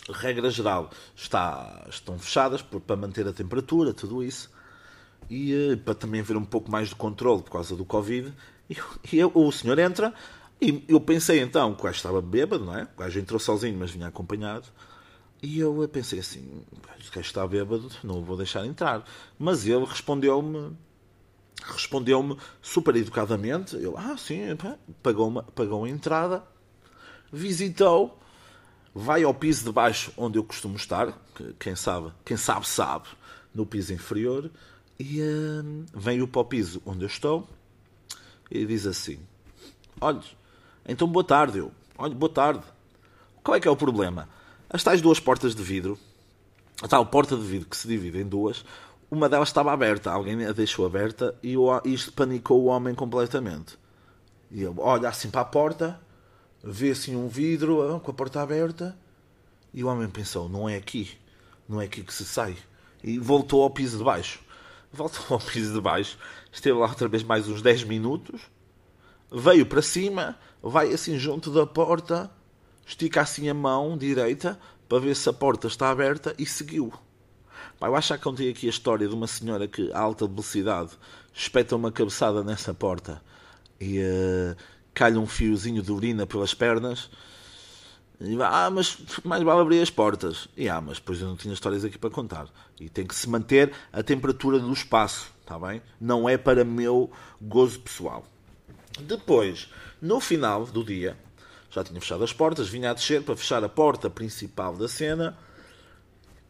[0.10, 4.50] regra geral, está, estão fechadas por, para manter a temperatura, tudo isso,
[5.30, 8.34] e eh, para também haver um pouco mais de controle por causa do Covid.
[8.70, 8.78] E,
[9.12, 10.14] e o senhor entra
[10.60, 12.84] e eu pensei então o gajo estava bêbado, não é?
[12.84, 14.68] O gajo entrou sozinho, mas vinha acompanhado.
[15.42, 19.04] E eu pensei assim: o gajo está bêbado, não o vou deixar entrar.
[19.38, 20.76] Mas ele respondeu-me
[21.64, 23.76] respondeu-me super educadamente.
[23.76, 24.42] Ele, ah, sim,
[25.02, 26.44] pagou, uma, pagou a entrada,
[27.32, 28.20] visitou,
[28.94, 31.14] vai ao piso de baixo onde eu costumo estar,
[31.60, 33.08] quem sabe, quem sabe, sabe,
[33.54, 34.50] no piso inferior,
[35.00, 37.48] e hum, veio para o piso onde eu estou
[38.50, 39.20] e diz assim:
[40.00, 40.24] Olha,
[40.88, 41.72] então boa tarde, eu.
[41.98, 42.64] Olha, boa tarde.
[43.44, 44.30] Qual é que é o problema?
[44.70, 45.98] As tais duas portas de vidro,
[46.82, 48.64] a tal porta de vidro que se divide em duas,
[49.10, 53.78] uma delas estava aberta, alguém a deixou aberta e isto panicou o homem completamente.
[54.52, 56.00] E ele olha assim para a porta,
[56.64, 58.98] vê assim um vidro ah, com a porta aberta
[59.74, 61.18] e o homem pensou: não é aqui,
[61.68, 62.58] não é aqui que se sai.
[63.04, 64.40] E voltou ao piso de baixo.
[64.92, 66.18] Voltou ao piso de baixo,
[66.52, 68.42] esteve lá outra vez mais uns 10 minutos,
[69.32, 72.32] veio para cima, vai assim junto da porta,
[72.86, 76.92] estica assim a mão direita para ver se a porta está aberta e seguiu.
[77.80, 80.92] Eu acho que contei aqui a história de uma senhora que, a alta velocidade,
[81.34, 83.22] espeta uma cabeçada nessa porta
[83.80, 84.56] e uh,
[84.94, 87.10] calha um fiozinho de urina pelas pernas.
[88.20, 90.48] E, ah, mas mais vale abrir as portas.
[90.58, 92.48] E ah, mas depois eu não tinha histórias aqui para contar.
[92.80, 95.82] E tem que se manter a temperatura do espaço, está bem?
[96.02, 98.26] Não é para meu gozo pessoal.
[99.00, 99.70] Depois,
[100.02, 101.18] no final do dia,
[101.70, 105.38] já tinha fechado as portas, vinha a descer para fechar a porta principal da cena.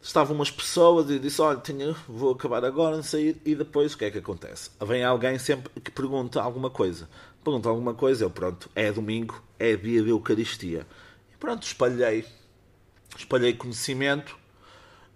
[0.01, 3.41] Estavam umas pessoas e disse: Olha, tenho, vou acabar agora, não sair.
[3.43, 4.69] E depois o que é que acontece?
[4.85, 7.09] Vem alguém sempre que pergunta alguma coisa.
[7.43, 10.85] Pergunta alguma coisa, eu pronto, é domingo, é dia de Eucaristia.
[11.33, 12.25] E pronto, espalhei,
[13.17, 14.37] espalhei conhecimento,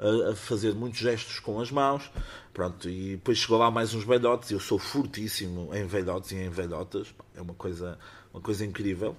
[0.02, 2.12] a, a fazer muitos gestos com as mãos.
[2.54, 4.52] Pronto, e depois chegou lá mais uns velhotes.
[4.52, 7.98] Eu sou fortíssimo em velhotes e em velhotas, é uma coisa,
[8.34, 9.16] uma coisa incrível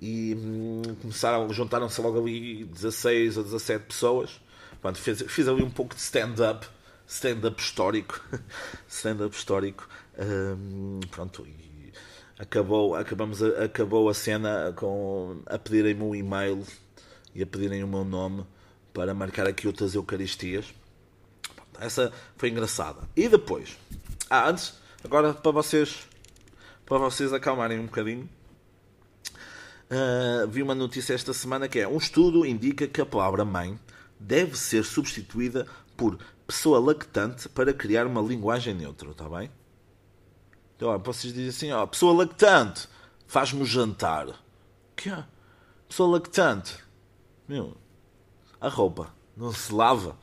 [0.00, 4.40] e hum, começaram, juntaram-se logo ali 16 ou 17 pessoas.
[4.80, 6.66] Pronto, fiz, fiz ali um pouco de stand-up,
[7.06, 8.22] stand-up histórico,
[8.88, 9.88] stand-up histórico.
[10.18, 11.92] Hum, pronto, e
[12.38, 16.62] acabou, acabamos a, acabou a cena com a pedirem-me um e-mail
[17.34, 18.46] e a pedirem o meu nome
[18.96, 20.64] para marcar aqui outras Eucaristias.
[21.78, 23.00] Essa foi engraçada.
[23.14, 23.76] E depois,
[24.30, 24.72] ah, antes,
[25.04, 26.08] agora para vocês,
[26.86, 28.26] para vocês acalmarem um bocadinho
[29.88, 33.78] Uh, vi uma notícia esta semana que é um estudo indica que a palavra mãe
[34.18, 35.64] deve ser substituída
[35.96, 39.48] por pessoa lactante para criar uma linguagem neutra, está bem?
[40.74, 42.88] Então, ó, vocês dizem assim, ó, pessoa lactante,
[43.28, 44.26] faz-me jantar.
[44.96, 45.24] Que é?
[45.88, 46.78] Pessoa lactante.
[47.46, 47.76] Meu,
[48.60, 50.16] a roupa não se lava.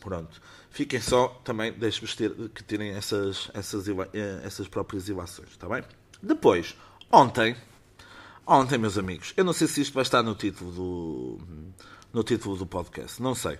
[0.00, 0.40] Pronto.
[0.70, 5.82] Fiquem só, também, deixe-vos ter, que terem essas, essas, eh, essas próprias ilações, está bem?
[6.22, 6.76] Depois,
[7.10, 7.56] ontem,
[8.50, 11.38] Ontem, meus amigos, eu não sei se isto vai estar no título do,
[12.10, 13.58] no título do podcast, não sei.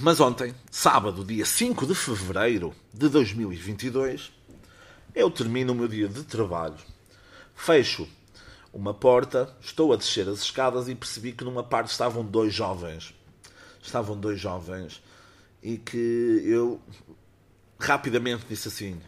[0.00, 4.32] Mas ontem, sábado, dia 5 de fevereiro de 2022,
[5.14, 6.78] eu termino o meu dia de trabalho,
[7.54, 8.08] fecho
[8.74, 13.14] uma porta, estou a descer as escadas e percebi que numa parte estavam dois jovens.
[13.80, 15.00] Estavam dois jovens
[15.62, 16.80] e que eu
[17.78, 19.00] rapidamente disse assim: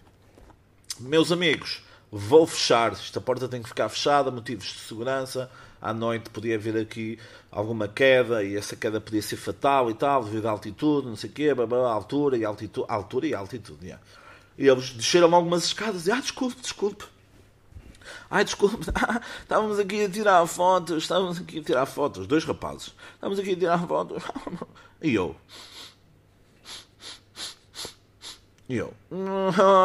[1.00, 5.50] Meus amigos, vou fechar, esta porta tem que ficar fechada, motivos de segurança,
[5.80, 7.18] à noite podia haver aqui
[7.50, 11.28] alguma queda e essa queda podia ser fatal e tal, devido à altitude, não sei
[11.28, 14.02] o quê, blá, altura e altitude, altura e altitude, yeah.
[14.58, 17.04] E eles desceram algumas escadas e, ah, desculpe, desculpe.
[18.30, 18.86] Ai, desculpe,
[19.42, 23.56] estávamos aqui a tirar fotos, estávamos aqui a tirar fotos, dois rapazes, estávamos aqui a
[23.56, 24.22] tirar fotos.
[25.02, 25.36] E eu,
[28.68, 28.92] e eu,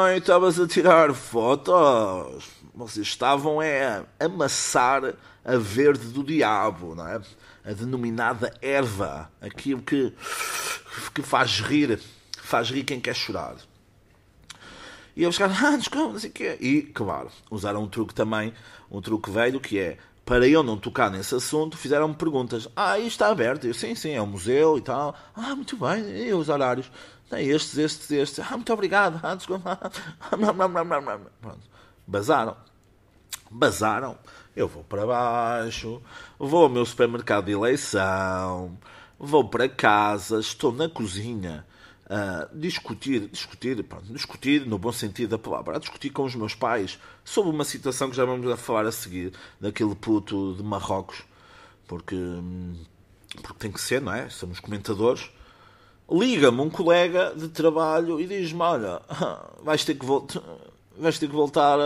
[0.04, 2.50] ai, estavas a tirar fotos.
[2.74, 5.14] Vocês estavam é, a amassar
[5.46, 7.22] a verde do diabo, não é?
[7.64, 10.12] A denominada erva, aquilo que,
[11.14, 12.00] que faz rir,
[12.42, 13.56] faz rir quem quer chorar.
[15.16, 16.58] E eles ficaram, ah, desculpa, não sei o quê.
[16.60, 18.54] E, claro, usaram um truque também,
[18.90, 22.68] um truque velho, que é, para eu não tocar nesse assunto, fizeram-me perguntas.
[22.76, 23.66] Ah, isto está aberto?
[23.66, 25.16] Eu, sim, sim, é um museu e tal.
[25.36, 26.92] Ah, muito bem, e os horários?
[27.30, 28.46] Tem estes, estes, estes.
[28.46, 29.20] Ah, muito obrigado.
[29.24, 29.80] Ah, desculpa.
[31.42, 31.62] Pronto.
[32.06, 32.58] Bazaram.
[33.50, 34.18] Bazaram.
[34.56, 36.02] Eu vou para baixo,
[36.38, 38.78] vou ao meu supermercado de eleição,
[39.18, 41.66] vou para casa, estou na cozinha
[42.12, 46.54] a discutir, discutir, pronto, discutir no bom sentido da palavra, a discutir com os meus
[46.54, 51.24] pais sobre uma situação que já vamos falar a seguir, daquele puto de Marrocos,
[51.88, 52.18] porque,
[53.42, 54.30] porque tem que ser, não é?
[54.30, 55.32] Somos comentadores.
[56.12, 59.02] Liga-me um colega de trabalho e diz-me: Olha,
[59.64, 60.42] vais ter que, voltar,
[60.98, 61.78] vais ter que voltar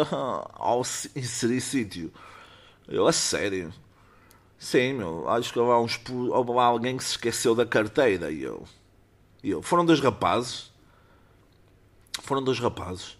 [0.55, 0.81] ao
[1.15, 2.11] inserir sítio.
[2.87, 3.71] Eu, a sério?
[4.57, 8.65] Sim, meu, acho que houve, uns, houve alguém que se esqueceu da carteira e eu.
[9.45, 10.71] E eu, foram dois rapazes.
[12.23, 13.15] Foram dois rapazes.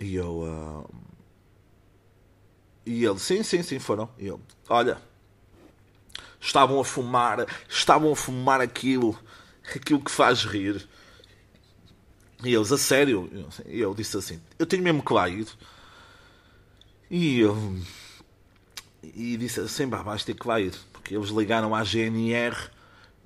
[0.00, 0.40] E eu.
[0.40, 0.94] Uh...
[2.84, 4.10] E ele, sim, sim, sim, foram.
[4.18, 5.00] E eu, olha.
[6.40, 7.46] Estavam a fumar.
[7.68, 9.16] Estavam a fumar aquilo.
[9.72, 10.88] Aquilo que faz rir.
[12.42, 13.30] E eles, a sério.
[13.66, 15.46] E eu disse assim: Eu tenho mesmo que lá ir.
[17.08, 17.56] E eu.
[19.00, 20.74] E disse assim: Vais ter que lá ir.
[20.92, 22.74] Porque eles ligaram à GNR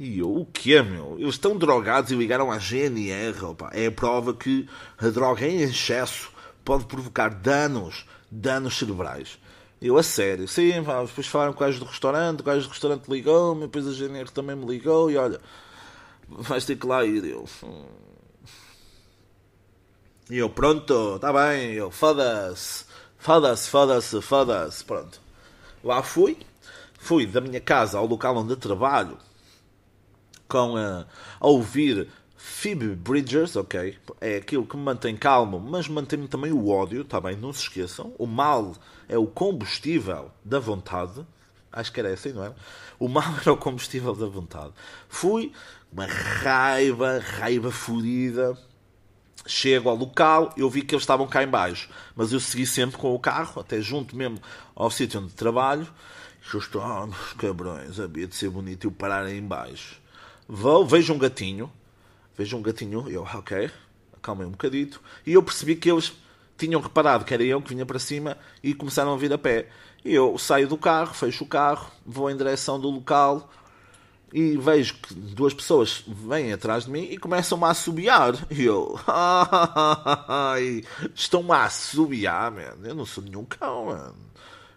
[0.00, 1.16] e eu, o que meu?
[1.18, 3.44] Eles estão drogados e ligaram à GNR.
[3.44, 3.68] Opa.
[3.74, 6.30] É a prova que a droga em excesso
[6.64, 9.38] pode provocar danos, danos cerebrais.
[9.78, 13.08] Eu, a sério, sim, depois falaram com o gajo do restaurante, o gajo do restaurante
[13.08, 15.38] ligou-me, depois a GNR também me ligou e olha,
[16.26, 17.22] vais ter que lá ir.
[17.26, 17.84] Eu, hum.
[20.30, 22.86] e eu, pronto, está bem, eu, foda-se,
[23.18, 25.20] foda-se, foda-se, foda-se, pronto.
[25.84, 26.38] Lá fui,
[26.98, 29.18] fui da minha casa ao local onde trabalho
[30.50, 31.06] com a,
[31.38, 33.96] a ouvir Phoebe Bridgers, ok?
[34.20, 37.36] É aquilo que me mantém calmo, mas mantém-me também o ódio, está bem?
[37.36, 38.12] Não se esqueçam.
[38.18, 38.74] O mal
[39.08, 41.24] é o combustível da vontade.
[41.72, 42.52] Acho que era assim, não é?
[42.98, 44.72] O mal era o combustível da vontade.
[45.08, 45.52] Fui,
[45.92, 48.58] uma raiva, raiva fodida.
[49.46, 53.14] Chego ao local, eu vi que eles estavam cá embaixo, mas eu segui sempre com
[53.14, 54.38] o carro, até junto mesmo
[54.74, 55.86] ao sítio onde trabalho.
[56.42, 57.08] E eu estou, ah,
[57.38, 59.99] cabrões, havia de ser bonito eu parar aí embaixo.
[60.52, 61.70] Vou, vejo um gatinho,
[62.36, 63.70] vejo um gatinho, eu, ok,
[64.12, 66.12] acalmei um bocadito, e eu percebi que eles
[66.58, 69.68] tinham reparado que era eu que vinha para cima e começaram a vir a pé.
[70.04, 73.48] E eu saio do carro, fecho o carro, vou em direção do local
[74.32, 78.34] e vejo que duas pessoas vêm atrás de mim e começam-me a assobiar.
[78.50, 78.98] E eu,
[81.14, 82.76] estão-me a assobiar, man.
[82.82, 84.14] Eu não sou nenhum cão, man.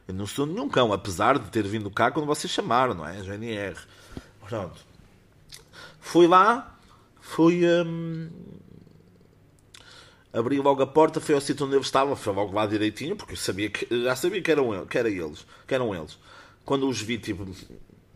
[0.07, 3.23] Eu não sou nenhum cão, apesar de ter vindo cá quando vocês chamaram, não é?
[3.23, 3.75] GNR.
[4.47, 4.92] Pronto.
[6.03, 6.77] Fui lá,
[7.21, 7.65] fui.
[7.65, 8.29] Hum,
[10.33, 13.33] abri logo a porta, fui ao sítio onde eles estavam, fui logo lá direitinho, porque
[13.33, 16.19] eu sabia que, já sabia que eram, que, era eles, que eram eles.
[16.65, 17.47] Quando os vi, tipo,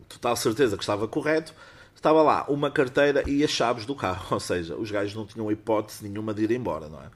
[0.06, 1.54] total certeza que estava correto,
[1.96, 4.26] estava lá uma carteira e as chaves do carro.
[4.36, 7.10] Ou seja, os gajos não tinham hipótese nenhuma de ir embora, não é?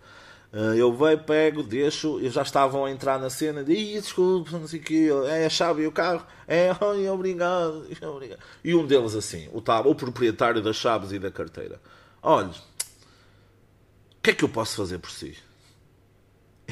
[0.53, 4.69] Eh, eu vejo, pego, deixo, eles já estavam a entrar na cena, e desculpa, não
[4.69, 6.71] sei o que, é a chave e o carro, é,
[7.11, 8.41] obrigado, obrigado.
[8.63, 11.81] E um deles assim, o, tal, o proprietário das chaves e da carteira,
[12.23, 15.37] olha, o que é que eu posso fazer por si?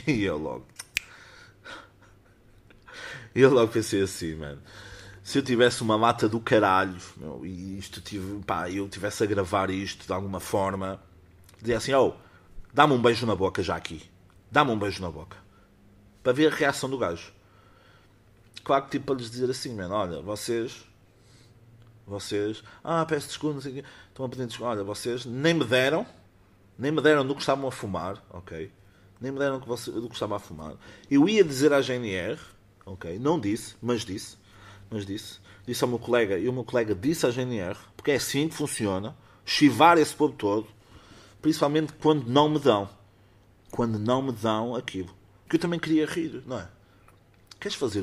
[0.07, 0.67] E eu logo,
[3.35, 4.63] eu logo pensei assim, mano,
[5.23, 9.27] se eu tivesse uma mata do caralho, meu, e isto tive, pá, eu tivesse a
[9.27, 11.03] gravar isto de alguma forma,
[11.61, 12.15] dizia assim, oh,
[12.73, 14.09] Dá-me um beijo na boca já aqui.
[14.51, 15.37] Dá-me um beijo na boca.
[16.23, 17.33] Para ver a reação do gajo.
[18.63, 20.85] Claro que tipo para lhes dizer assim, mano, olha, vocês.
[22.07, 22.63] Vocês.
[22.85, 23.85] Ah, peço desculpa, não sei o quê.
[24.09, 24.73] Estão a pedir desculpa.
[24.73, 26.07] Olha, vocês nem me deram.
[26.79, 28.73] Nem me deram do que estavam a fumar, ok?
[29.21, 30.77] Nem me deram do que estavam a fumar.
[31.11, 32.41] Eu ia dizer à GNR,
[32.87, 33.19] ok?
[33.19, 34.39] Não disse, mas disse.
[34.89, 35.41] Mas disse.
[35.67, 38.55] Disse ao meu colega, e o meu colega disse à GNR, porque é assim que
[38.55, 39.15] funciona.
[39.45, 40.67] Chivar esse povo todo
[41.41, 42.89] principalmente quando não me dão.
[43.71, 45.15] Quando não me dão aquilo.
[45.49, 46.69] Que eu também queria rir, não é?
[47.59, 48.03] Queres fazer,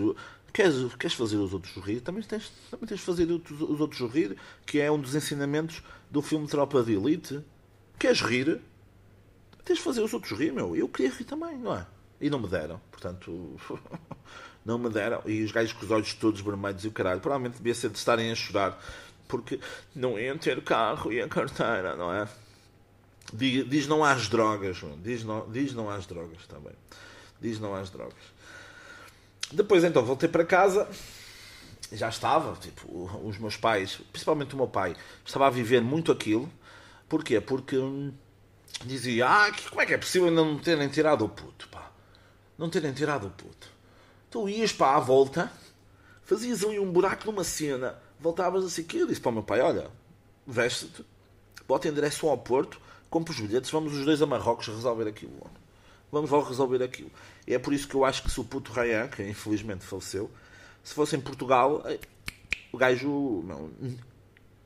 [0.54, 2.02] queres, queres fazer os outros rir?
[2.02, 6.22] Também tens, também tens de fazer os outros rir, que é um dos ensinamentos do
[6.22, 7.42] filme Tropa de Elite.
[7.98, 8.62] Queres rir?
[9.66, 10.76] Tens de fazer os outros rir, meu.
[10.76, 11.86] Eu queria rir também, não é?
[12.20, 13.56] E não me deram, portanto,
[14.66, 15.22] não me deram.
[15.26, 17.98] E os gajos com os olhos todos vermelhos e o caralho, provavelmente devia ser de
[17.98, 18.82] estarem a chorar,
[19.28, 19.60] porque
[19.96, 22.28] não iam ter carro e a carteira, não é?
[23.34, 26.74] Diz, diz não às drogas, diz não, diz não às drogas também.
[27.42, 28.16] Diz não às drogas.
[29.52, 30.90] Depois então voltei para casa,
[31.92, 36.52] já estava, tipo, os meus pais, principalmente o meu pai, estava a viver muito aquilo.
[37.08, 37.40] Porquê?
[37.40, 38.14] Porque hum,
[38.86, 41.68] dizia: Ah, como é que é possível ainda não terem tirado o puto?
[41.70, 41.92] Pá?
[42.58, 43.70] Não terem tirado o puto.
[44.30, 45.52] Tu ias para a volta,
[46.24, 48.84] fazias ali um buraco numa cena, voltavas assim.
[48.84, 49.90] Que eu disse para o meu pai: Olha,
[50.46, 51.06] veste-te,
[51.66, 55.34] bota em direção ao Porto, compra os bilhetes, vamos os dois a Marrocos resolver aquilo.
[56.12, 57.12] Vamos logo resolver aquilo.
[57.46, 60.32] E é por isso que eu acho que se o puto Ryan, que infelizmente faleceu,
[60.84, 62.00] se fosse em Portugal, eh,
[62.72, 63.70] o gajo, não,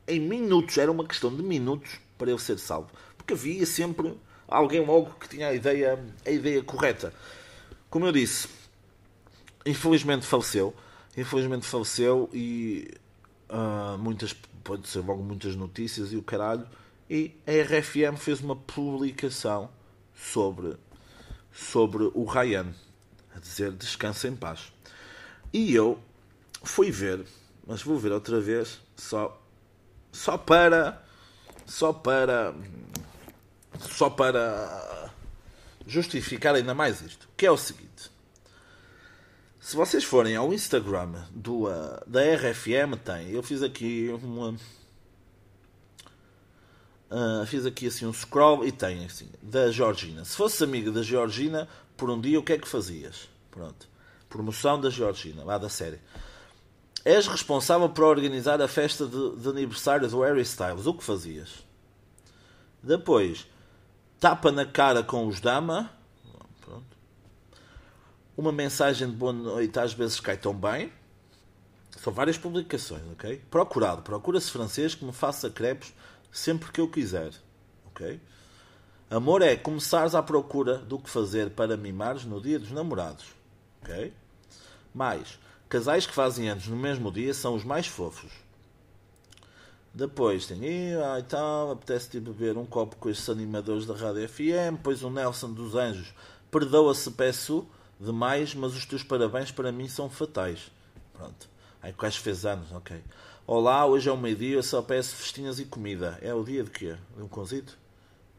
[0.06, 2.90] em minutos, era uma questão de minutos para ele ser salvo.
[3.16, 4.14] Porque havia sempre
[4.46, 7.12] alguém logo que tinha a ideia, a ideia correta.
[7.90, 8.48] Como eu disse,
[9.66, 10.74] infelizmente faleceu.
[11.16, 12.88] Infelizmente faleceu e
[13.50, 14.32] uh, muitas,
[14.64, 16.66] pode ser logo muitas notícias e o caralho.
[17.14, 19.68] E a RFM fez uma publicação
[20.14, 20.78] sobre,
[21.52, 22.72] sobre o Ryan,
[23.36, 24.72] a dizer descansa em paz.
[25.52, 26.00] E eu
[26.64, 27.22] fui ver,
[27.66, 29.38] mas vou ver outra vez, só,
[30.10, 31.04] só para,
[31.66, 32.54] só para,
[33.78, 35.10] só para
[35.86, 38.10] justificar ainda mais isto, que é o seguinte.
[39.60, 43.32] Se vocês forem ao Instagram do, uh, da RFM, tem.
[43.32, 44.56] Eu fiz aqui uma.
[47.12, 50.24] Uh, fiz aqui assim um scroll e tem assim, da Georgina.
[50.24, 53.28] Se fosses amiga da Georgina, por um dia o que é que fazias?
[53.50, 53.86] Pronto.
[54.30, 56.00] Promoção da Georgina, lá da série.
[57.04, 60.86] És responsável por organizar a festa de, de aniversário do Harry Styles.
[60.86, 61.50] O que fazias?
[62.82, 63.46] Depois,
[64.18, 65.90] tapa na cara com os dama
[68.36, 70.92] uma mensagem de boa noite às vezes cai tão bem.
[71.98, 73.42] São várias publicações, ok?
[73.50, 75.92] Procurado, procura-se francês que me faça crepes
[76.32, 77.32] sempre que eu quiser,
[77.86, 78.18] ok?
[79.10, 83.26] Amor é começares à procura do que fazer para mimares no dia dos namorados,
[83.82, 84.12] ok?
[84.94, 88.32] Mais, casais que fazem anos no mesmo dia são os mais fofos.
[89.94, 90.62] Depois tem,
[90.94, 95.52] ah, então, apetece-te beber um copo com estes animadores da Rádio FM, pois o Nelson
[95.52, 96.14] dos Anjos
[96.50, 97.66] perdoa-se, peço
[98.00, 100.72] demais, mas os teus parabéns para mim são fatais.
[101.12, 101.46] Pronto.
[101.82, 103.02] Aí quase fez anos, ok.
[103.54, 106.18] Olá, hoje é o meio-dia, eu só peço festinhas e comida.
[106.22, 106.96] É o dia de quê?
[107.14, 107.76] De um conzito?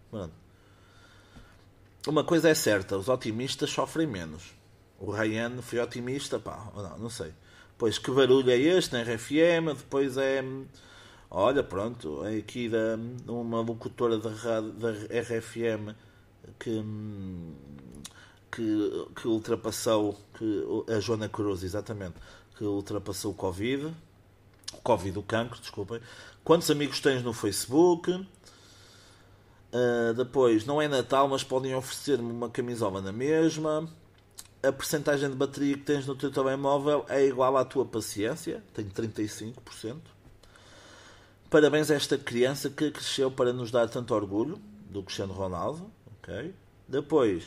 [0.09, 0.33] Pronto.
[2.07, 4.55] Uma coisa é certa, os otimistas sofrem menos.
[4.99, 7.31] O Ryan foi otimista, pá, não, não sei.
[7.77, 9.77] Pois que barulho é este na RFM?
[9.77, 10.43] Depois é.
[11.29, 12.97] Olha, pronto, é aqui da,
[13.27, 14.29] uma locutora da,
[14.61, 15.93] da RFM
[16.57, 16.83] que
[18.51, 22.15] que, que ultrapassou que, a Joana Cruz, exatamente,
[22.57, 23.93] que ultrapassou o Covid,
[24.81, 25.99] Covid, o cancro, desculpem.
[26.43, 28.11] Quantos amigos tens no Facebook?
[28.11, 33.89] Uh, depois, não é Natal, mas podem oferecer-me uma camisola na mesma.
[34.61, 38.89] A percentagem de bateria que tens no teu telemóvel é igual à tua paciência, tenho
[38.89, 39.97] 35%.
[41.49, 44.59] Parabéns a esta criança que cresceu para nos dar tanto orgulho,
[44.89, 45.91] do Cristiano Ronaldo.
[46.19, 46.53] Okay.
[46.87, 47.43] Depois,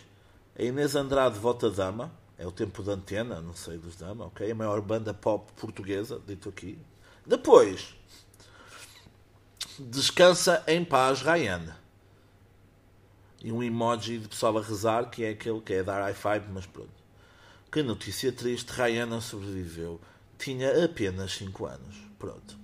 [0.59, 4.51] a Inês Andrade vota Dama, é o tempo da antena, não sei dos Dama, ok?
[4.51, 6.79] A maior banda pop portuguesa, dito aqui.
[7.27, 7.95] Depois,
[9.79, 11.77] descansa em paz, Ryan.
[13.43, 16.47] E um emoji de pessoal a rezar, que é aquele que é dar high five,
[16.53, 16.91] mas pronto.
[17.71, 20.01] Que notícia triste, Ryan sobreviveu.
[20.39, 21.97] Tinha apenas 5 anos.
[22.19, 22.57] Pronto.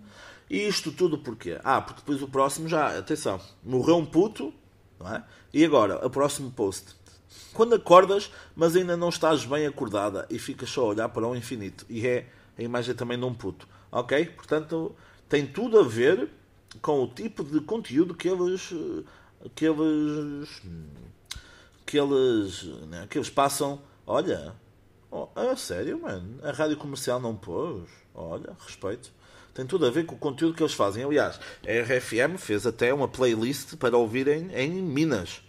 [0.48, 1.58] E isto tudo porquê?
[1.64, 4.52] Ah, porque depois o próximo já, atenção, morreu um puto,
[4.98, 5.24] não é?
[5.52, 6.94] E agora, o próximo post
[7.52, 11.36] quando acordas, mas ainda não estás bem acordada e ficas só a olhar para o
[11.36, 11.84] infinito.
[11.88, 12.26] E é
[12.58, 13.68] a imagem também de um puto.
[13.93, 14.24] Ok?
[14.34, 14.97] Portanto,
[15.28, 16.28] tem tudo a ver
[16.80, 18.72] com o tipo de conteúdo que eles.
[19.55, 20.62] que eles.
[21.86, 22.64] que eles.
[22.88, 23.80] Né, que eles passam.
[24.07, 24.55] Olha.
[25.11, 26.38] Oh, é sério, mano?
[26.43, 27.86] A rádio comercial não pôs?
[28.14, 29.12] Olha, respeito.
[29.53, 31.05] Tem tudo a ver com o conteúdo que eles fazem.
[31.05, 35.43] Aliás, a RFM fez até uma playlist para ouvirem em Minas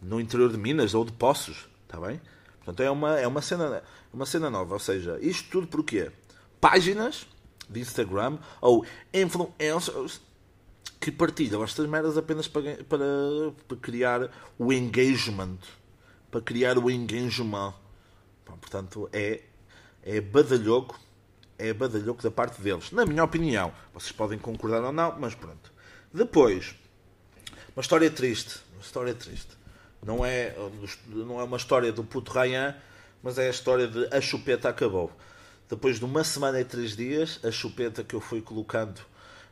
[0.00, 2.20] no interior de Minas ou de Poços, está bem?
[2.58, 3.82] Portanto, é uma, é uma, cena,
[4.12, 4.74] uma cena nova.
[4.74, 6.10] Ou seja, isto tudo porquê?
[6.60, 7.26] Páginas
[7.68, 10.20] de Instagram ou influencers
[11.00, 13.04] que partilham estas merdas apenas para, para,
[13.68, 15.58] para criar o engagement.
[16.30, 17.74] Para criar o engagement.
[18.44, 19.42] Portanto, é,
[20.02, 20.98] é badalhoco.
[21.58, 22.90] É badalhoco da parte deles.
[22.92, 23.72] Na minha opinião.
[23.94, 25.72] Vocês podem concordar ou não, mas pronto.
[26.12, 26.74] Depois,
[27.74, 28.60] uma história triste.
[28.72, 29.56] Uma história triste.
[30.02, 30.54] Não é,
[31.06, 32.74] não é uma história do puto Ryan,
[33.22, 35.10] mas é a história de a chupeta acabou.
[35.68, 39.00] Depois de uma semana e três dias, a chupeta que eu fui colocando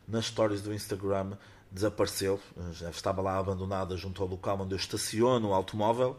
[0.07, 1.37] nas stories do Instagram
[1.71, 2.41] desapareceu.
[2.73, 6.17] Já estava lá abandonada junto ao local onde eu estaciono o automóvel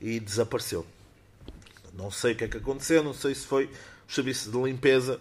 [0.00, 0.84] e desapareceu.
[1.94, 3.70] Não sei o que é que aconteceu, não sei se foi
[4.08, 5.20] o serviço de limpeza,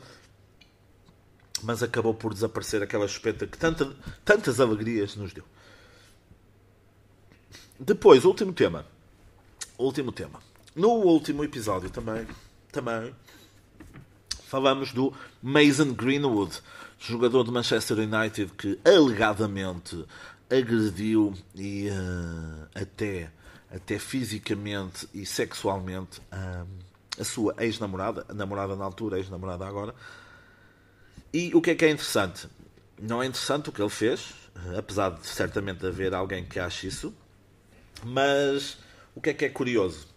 [1.62, 3.96] mas acabou por desaparecer aquela chupeta que tanta,
[4.26, 5.46] tantas alegrias nos deu.
[7.80, 8.86] depois, último tema.
[9.78, 10.42] Último tema.
[10.76, 12.28] No último episódio também,
[12.72, 13.14] também
[14.46, 16.62] falamos do Mason Greenwood,
[17.00, 20.06] jogador de Manchester United que alegadamente
[20.50, 23.32] agrediu e uh, até,
[23.74, 26.68] até fisicamente e sexualmente uh,
[27.20, 29.96] a sua ex-namorada, namorada na altura, ex-namorada agora.
[31.34, 32.48] E o que é que é interessante?
[33.02, 34.34] Não é interessante o que ele fez,
[34.78, 37.14] apesar de certamente haver alguém que ache isso,
[38.04, 38.78] mas
[39.14, 40.15] o que é que é curioso?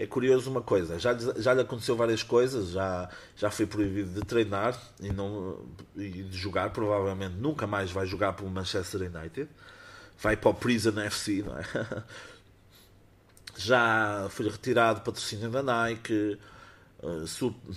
[0.00, 4.26] É curioso uma coisa, já, já lhe aconteceu várias coisas, já, já foi proibido de
[4.26, 5.58] treinar e, não,
[5.94, 9.46] e de jogar, provavelmente nunca mais vai jogar pelo Manchester United,
[10.18, 11.64] vai para o Prison FC, não é?
[13.58, 16.38] já foi retirado patrocínio da Nike,
[17.02, 17.24] eh,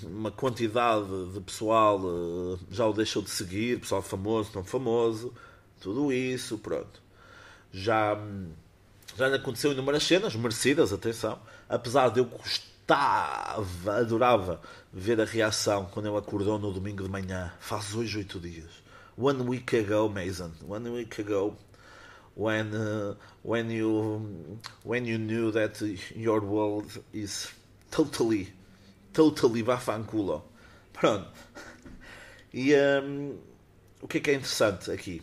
[0.04, 5.34] uma quantidade de pessoal eh, já o deixou de seguir, pessoal famoso, não famoso,
[5.82, 7.02] tudo isso, pronto.
[7.74, 8.18] Já,
[9.18, 11.40] já aconteceu inúmeras cenas, merecidas, atenção,
[11.70, 14.62] apesar de eu gostava, adorava
[14.92, 18.84] ver a reação quando ele acordou no domingo de manhã, faz hoje oito dias.
[19.18, 21.56] One week ago, Mason, one week ago,
[22.36, 25.80] when uh, when you when you knew that
[26.16, 27.54] your world is
[27.92, 28.54] totally
[29.14, 30.44] totally bafanculo.
[30.92, 31.28] Pronto.
[32.54, 33.38] E um,
[34.02, 35.22] o que é que é interessante aqui?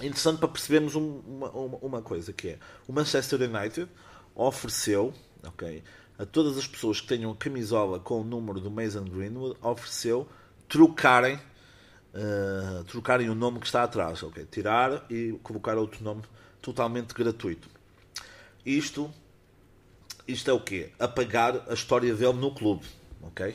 [0.00, 1.50] Interessante para percebermos um, uma,
[1.82, 3.88] uma coisa que é o Manchester United
[4.34, 5.12] ofereceu,
[5.44, 5.82] ok,
[6.18, 10.26] a todas as pessoas que tenham camisola com o número do Mason Greenwood, ofereceu
[10.68, 11.38] trocarem
[12.14, 14.46] uh, trocarem o nome que está atrás, ok?
[14.50, 16.22] Tirar e colocar outro nome
[16.60, 17.68] totalmente gratuito.
[18.64, 19.12] Isto,
[20.26, 20.90] isto é o quê?
[20.98, 22.86] Apagar a história dele no clube,
[23.22, 23.54] ok?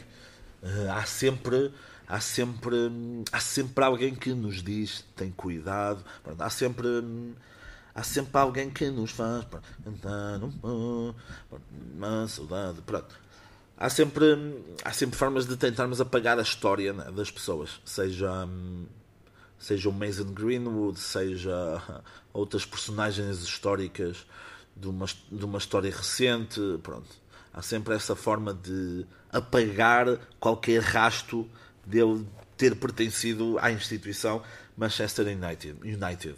[0.62, 1.72] Uh, há sempre
[2.08, 2.76] há sempre
[3.32, 6.03] há sempre alguém que nos diz tem cuidado
[6.39, 6.88] há sempre
[7.93, 9.45] há sempre alguém que nos faz
[11.95, 13.28] uma saudade pronto
[13.78, 14.26] há sempre,
[14.84, 18.47] há sempre formas de tentarmos apagar a história né, das pessoas, seja,
[19.60, 22.01] seja o Mason Greenwood, seja
[22.34, 24.26] outras personagens históricas
[24.76, 26.60] de uma, de uma história recente.
[26.82, 27.10] Pronto.
[27.53, 31.49] Há sempre essa forma de apagar qualquer rasto
[31.88, 32.26] dele
[32.56, 34.42] ter pertencido à instituição
[34.76, 35.78] Manchester United.
[35.84, 36.36] United.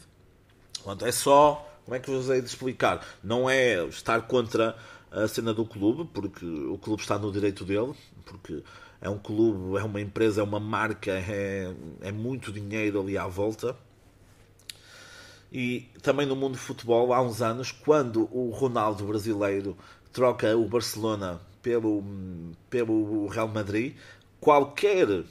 [0.83, 1.65] Pronto, é só.
[1.85, 3.03] Como é que vos hei de explicar?
[3.23, 4.77] Não é estar contra
[5.11, 7.93] a cena do clube, porque o clube está no direito dele,
[8.25, 8.63] porque
[9.01, 13.25] é um clube, é uma empresa, é uma marca, é, é muito dinheiro ali à
[13.25, 13.75] volta.
[15.51, 19.75] E também no mundo do futebol, há uns anos, quando o Ronaldo brasileiro
[20.13, 22.03] troca o Barcelona pelo,
[22.69, 23.95] pelo Real Madrid,
[24.39, 25.23] qualquer,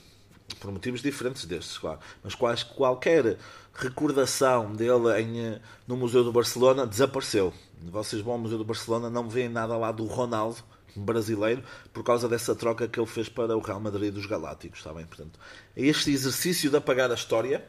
[0.56, 3.36] por motivos diferentes destes, claro, mas quase, qualquer
[3.74, 7.52] recordação dele em, no Museu do Barcelona desapareceu.
[7.82, 10.58] Vocês vão ao Museu do Barcelona, não veem nada lá do Ronaldo,
[10.96, 14.92] brasileiro, por causa dessa troca que ele fez para o Real Madrid dos Galácticos, está
[14.92, 15.06] bem?
[15.06, 15.38] Portanto,
[15.76, 17.64] este exercício de apagar a história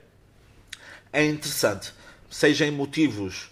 [1.14, 1.94] é interessante,
[2.30, 3.50] seja em motivos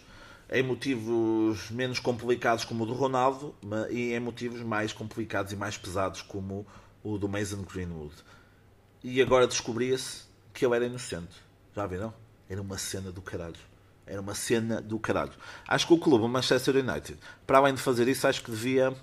[0.50, 3.54] em motivos menos complicados como o do Ronaldo
[3.90, 6.66] e em motivos mais complicados e mais pesados como
[7.04, 8.16] o do Mason Greenwood.
[9.04, 10.24] E agora descobria-se
[10.54, 11.36] que ele era inocente.
[11.76, 12.14] Já viram?
[12.50, 13.56] Era uma cena do caralho.
[14.06, 15.34] Era uma cena do caralho.
[15.68, 18.96] Acho que o clube, o Manchester United, para além de fazer isso, acho que devia,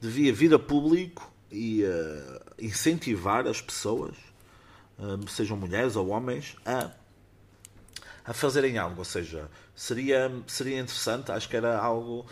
[0.00, 4.16] devia vir a público e uh, incentivar as pessoas,
[4.98, 6.90] uh, sejam mulheres ou homens, a,
[8.24, 8.98] a fazerem algo.
[8.98, 12.26] Ou seja, seria, seria interessante, acho que era algo,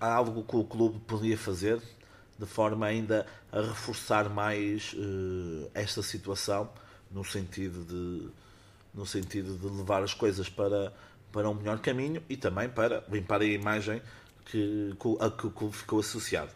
[0.00, 1.80] algo que o clube podia fazer
[2.40, 6.70] de forma ainda a reforçar mais uh, esta situação
[7.10, 8.28] no sentido de
[8.92, 10.92] no sentido de levar as coisas para,
[11.30, 14.02] para um melhor caminho e também para limpar a imagem
[14.46, 16.50] que, a que o ficou associado.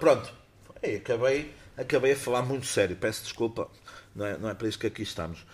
[0.00, 0.32] Pronto,
[0.82, 3.68] Ei, acabei, acabei a falar muito sério, peço desculpa,
[4.14, 5.44] não é, não é para isso que aqui estamos.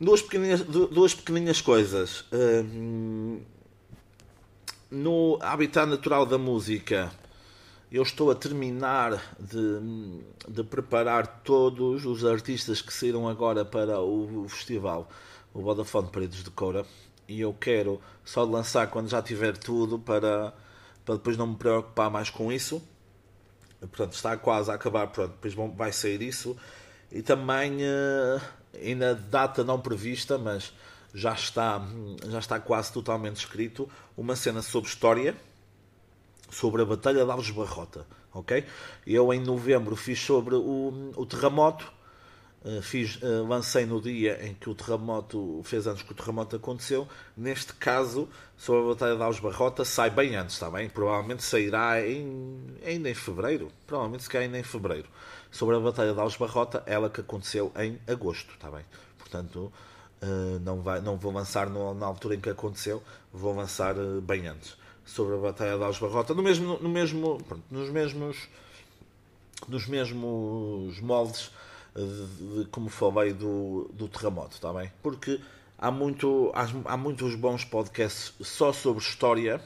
[0.00, 2.24] Duas pequeninhas, duas pequeninhas coisas.
[2.32, 3.40] Hum,
[4.90, 7.10] no habitat natural da música,
[7.90, 14.46] eu estou a terminar de, de preparar todos os artistas que saíram agora para o,
[14.48, 15.08] festival,
[15.54, 16.84] o Vodafone Paredes de Coura,
[17.28, 20.52] e eu quero só lançar quando já tiver tudo para,
[21.04, 22.82] para depois não me preocupar mais com isso.
[23.80, 26.56] Portanto, está quase a acabar, pronto, depois vai sair isso.
[27.12, 28.40] E também, uh,
[28.74, 30.72] ainda data não prevista, mas
[31.14, 31.80] já está,
[32.28, 35.36] já está quase totalmente escrito, uma cena sobre história
[36.50, 38.06] sobre a Batalha de Alves Barrota.
[38.32, 38.64] ok?
[39.06, 41.96] Eu em novembro fiz sobre o, o terremoto
[42.66, 46.56] Uh, fiz, uh, lancei no dia em que o terremoto fez anos que o terremoto
[46.56, 47.06] aconteceu.
[47.36, 50.88] Neste caso, sobre a Batalha de Alves Barrota, sai bem antes, está bem?
[50.88, 53.70] Provavelmente sairá em, ainda em fevereiro.
[53.86, 55.08] Provavelmente se calhar ainda em fevereiro.
[55.48, 58.84] Sobre a Batalha de Alves Barrota, ela que aconteceu em agosto, está bem?
[59.16, 59.72] Portanto,
[60.20, 63.00] uh, não, vai, não vou lançar na altura em que aconteceu,
[63.32, 64.76] vou lançar bem antes.
[65.06, 68.36] Sobre a Batalha de Alves Barrota, no mesmo, no mesmo, pronto, nos mesmos
[69.68, 71.50] nos mesmos moldes
[71.94, 74.92] de, de, como falei do, do terremoto, está bem?
[75.02, 75.40] Porque
[75.78, 79.60] há, muito, há, há muitos bons podcasts só sobre história,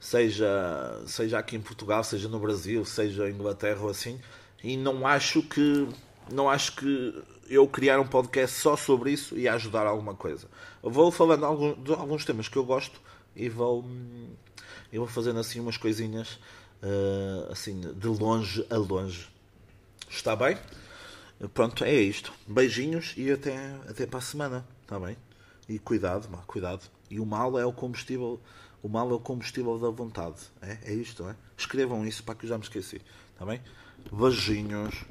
[0.00, 4.18] seja, seja aqui em Portugal, seja no Brasil, seja em Inglaterra ou assim,
[4.62, 5.86] e não acho que
[6.32, 10.48] não acho que eu criar um podcast só sobre isso e ajudar alguma coisa.
[10.82, 13.00] Eu vou falando de alguns temas que eu gosto
[13.36, 13.84] e vou,
[14.92, 16.38] eu vou fazendo assim umas coisinhas
[16.82, 19.28] uh, assim de longe a longe.
[20.08, 20.56] Está bem?
[21.52, 22.32] Pronto, é isto.
[22.46, 23.54] Beijinhos e até,
[23.88, 24.66] até para a semana.
[24.82, 25.16] Está bem?
[25.68, 26.88] E cuidado, má, cuidado.
[27.10, 28.40] E o mal é o combustível.
[28.82, 30.36] O mal é o combustível da vontade.
[30.62, 31.36] É, é isto, é?
[31.56, 33.02] Escrevam isso para que eu já me esqueci.
[33.32, 33.60] Está bem?
[34.10, 35.04] Beijinhos.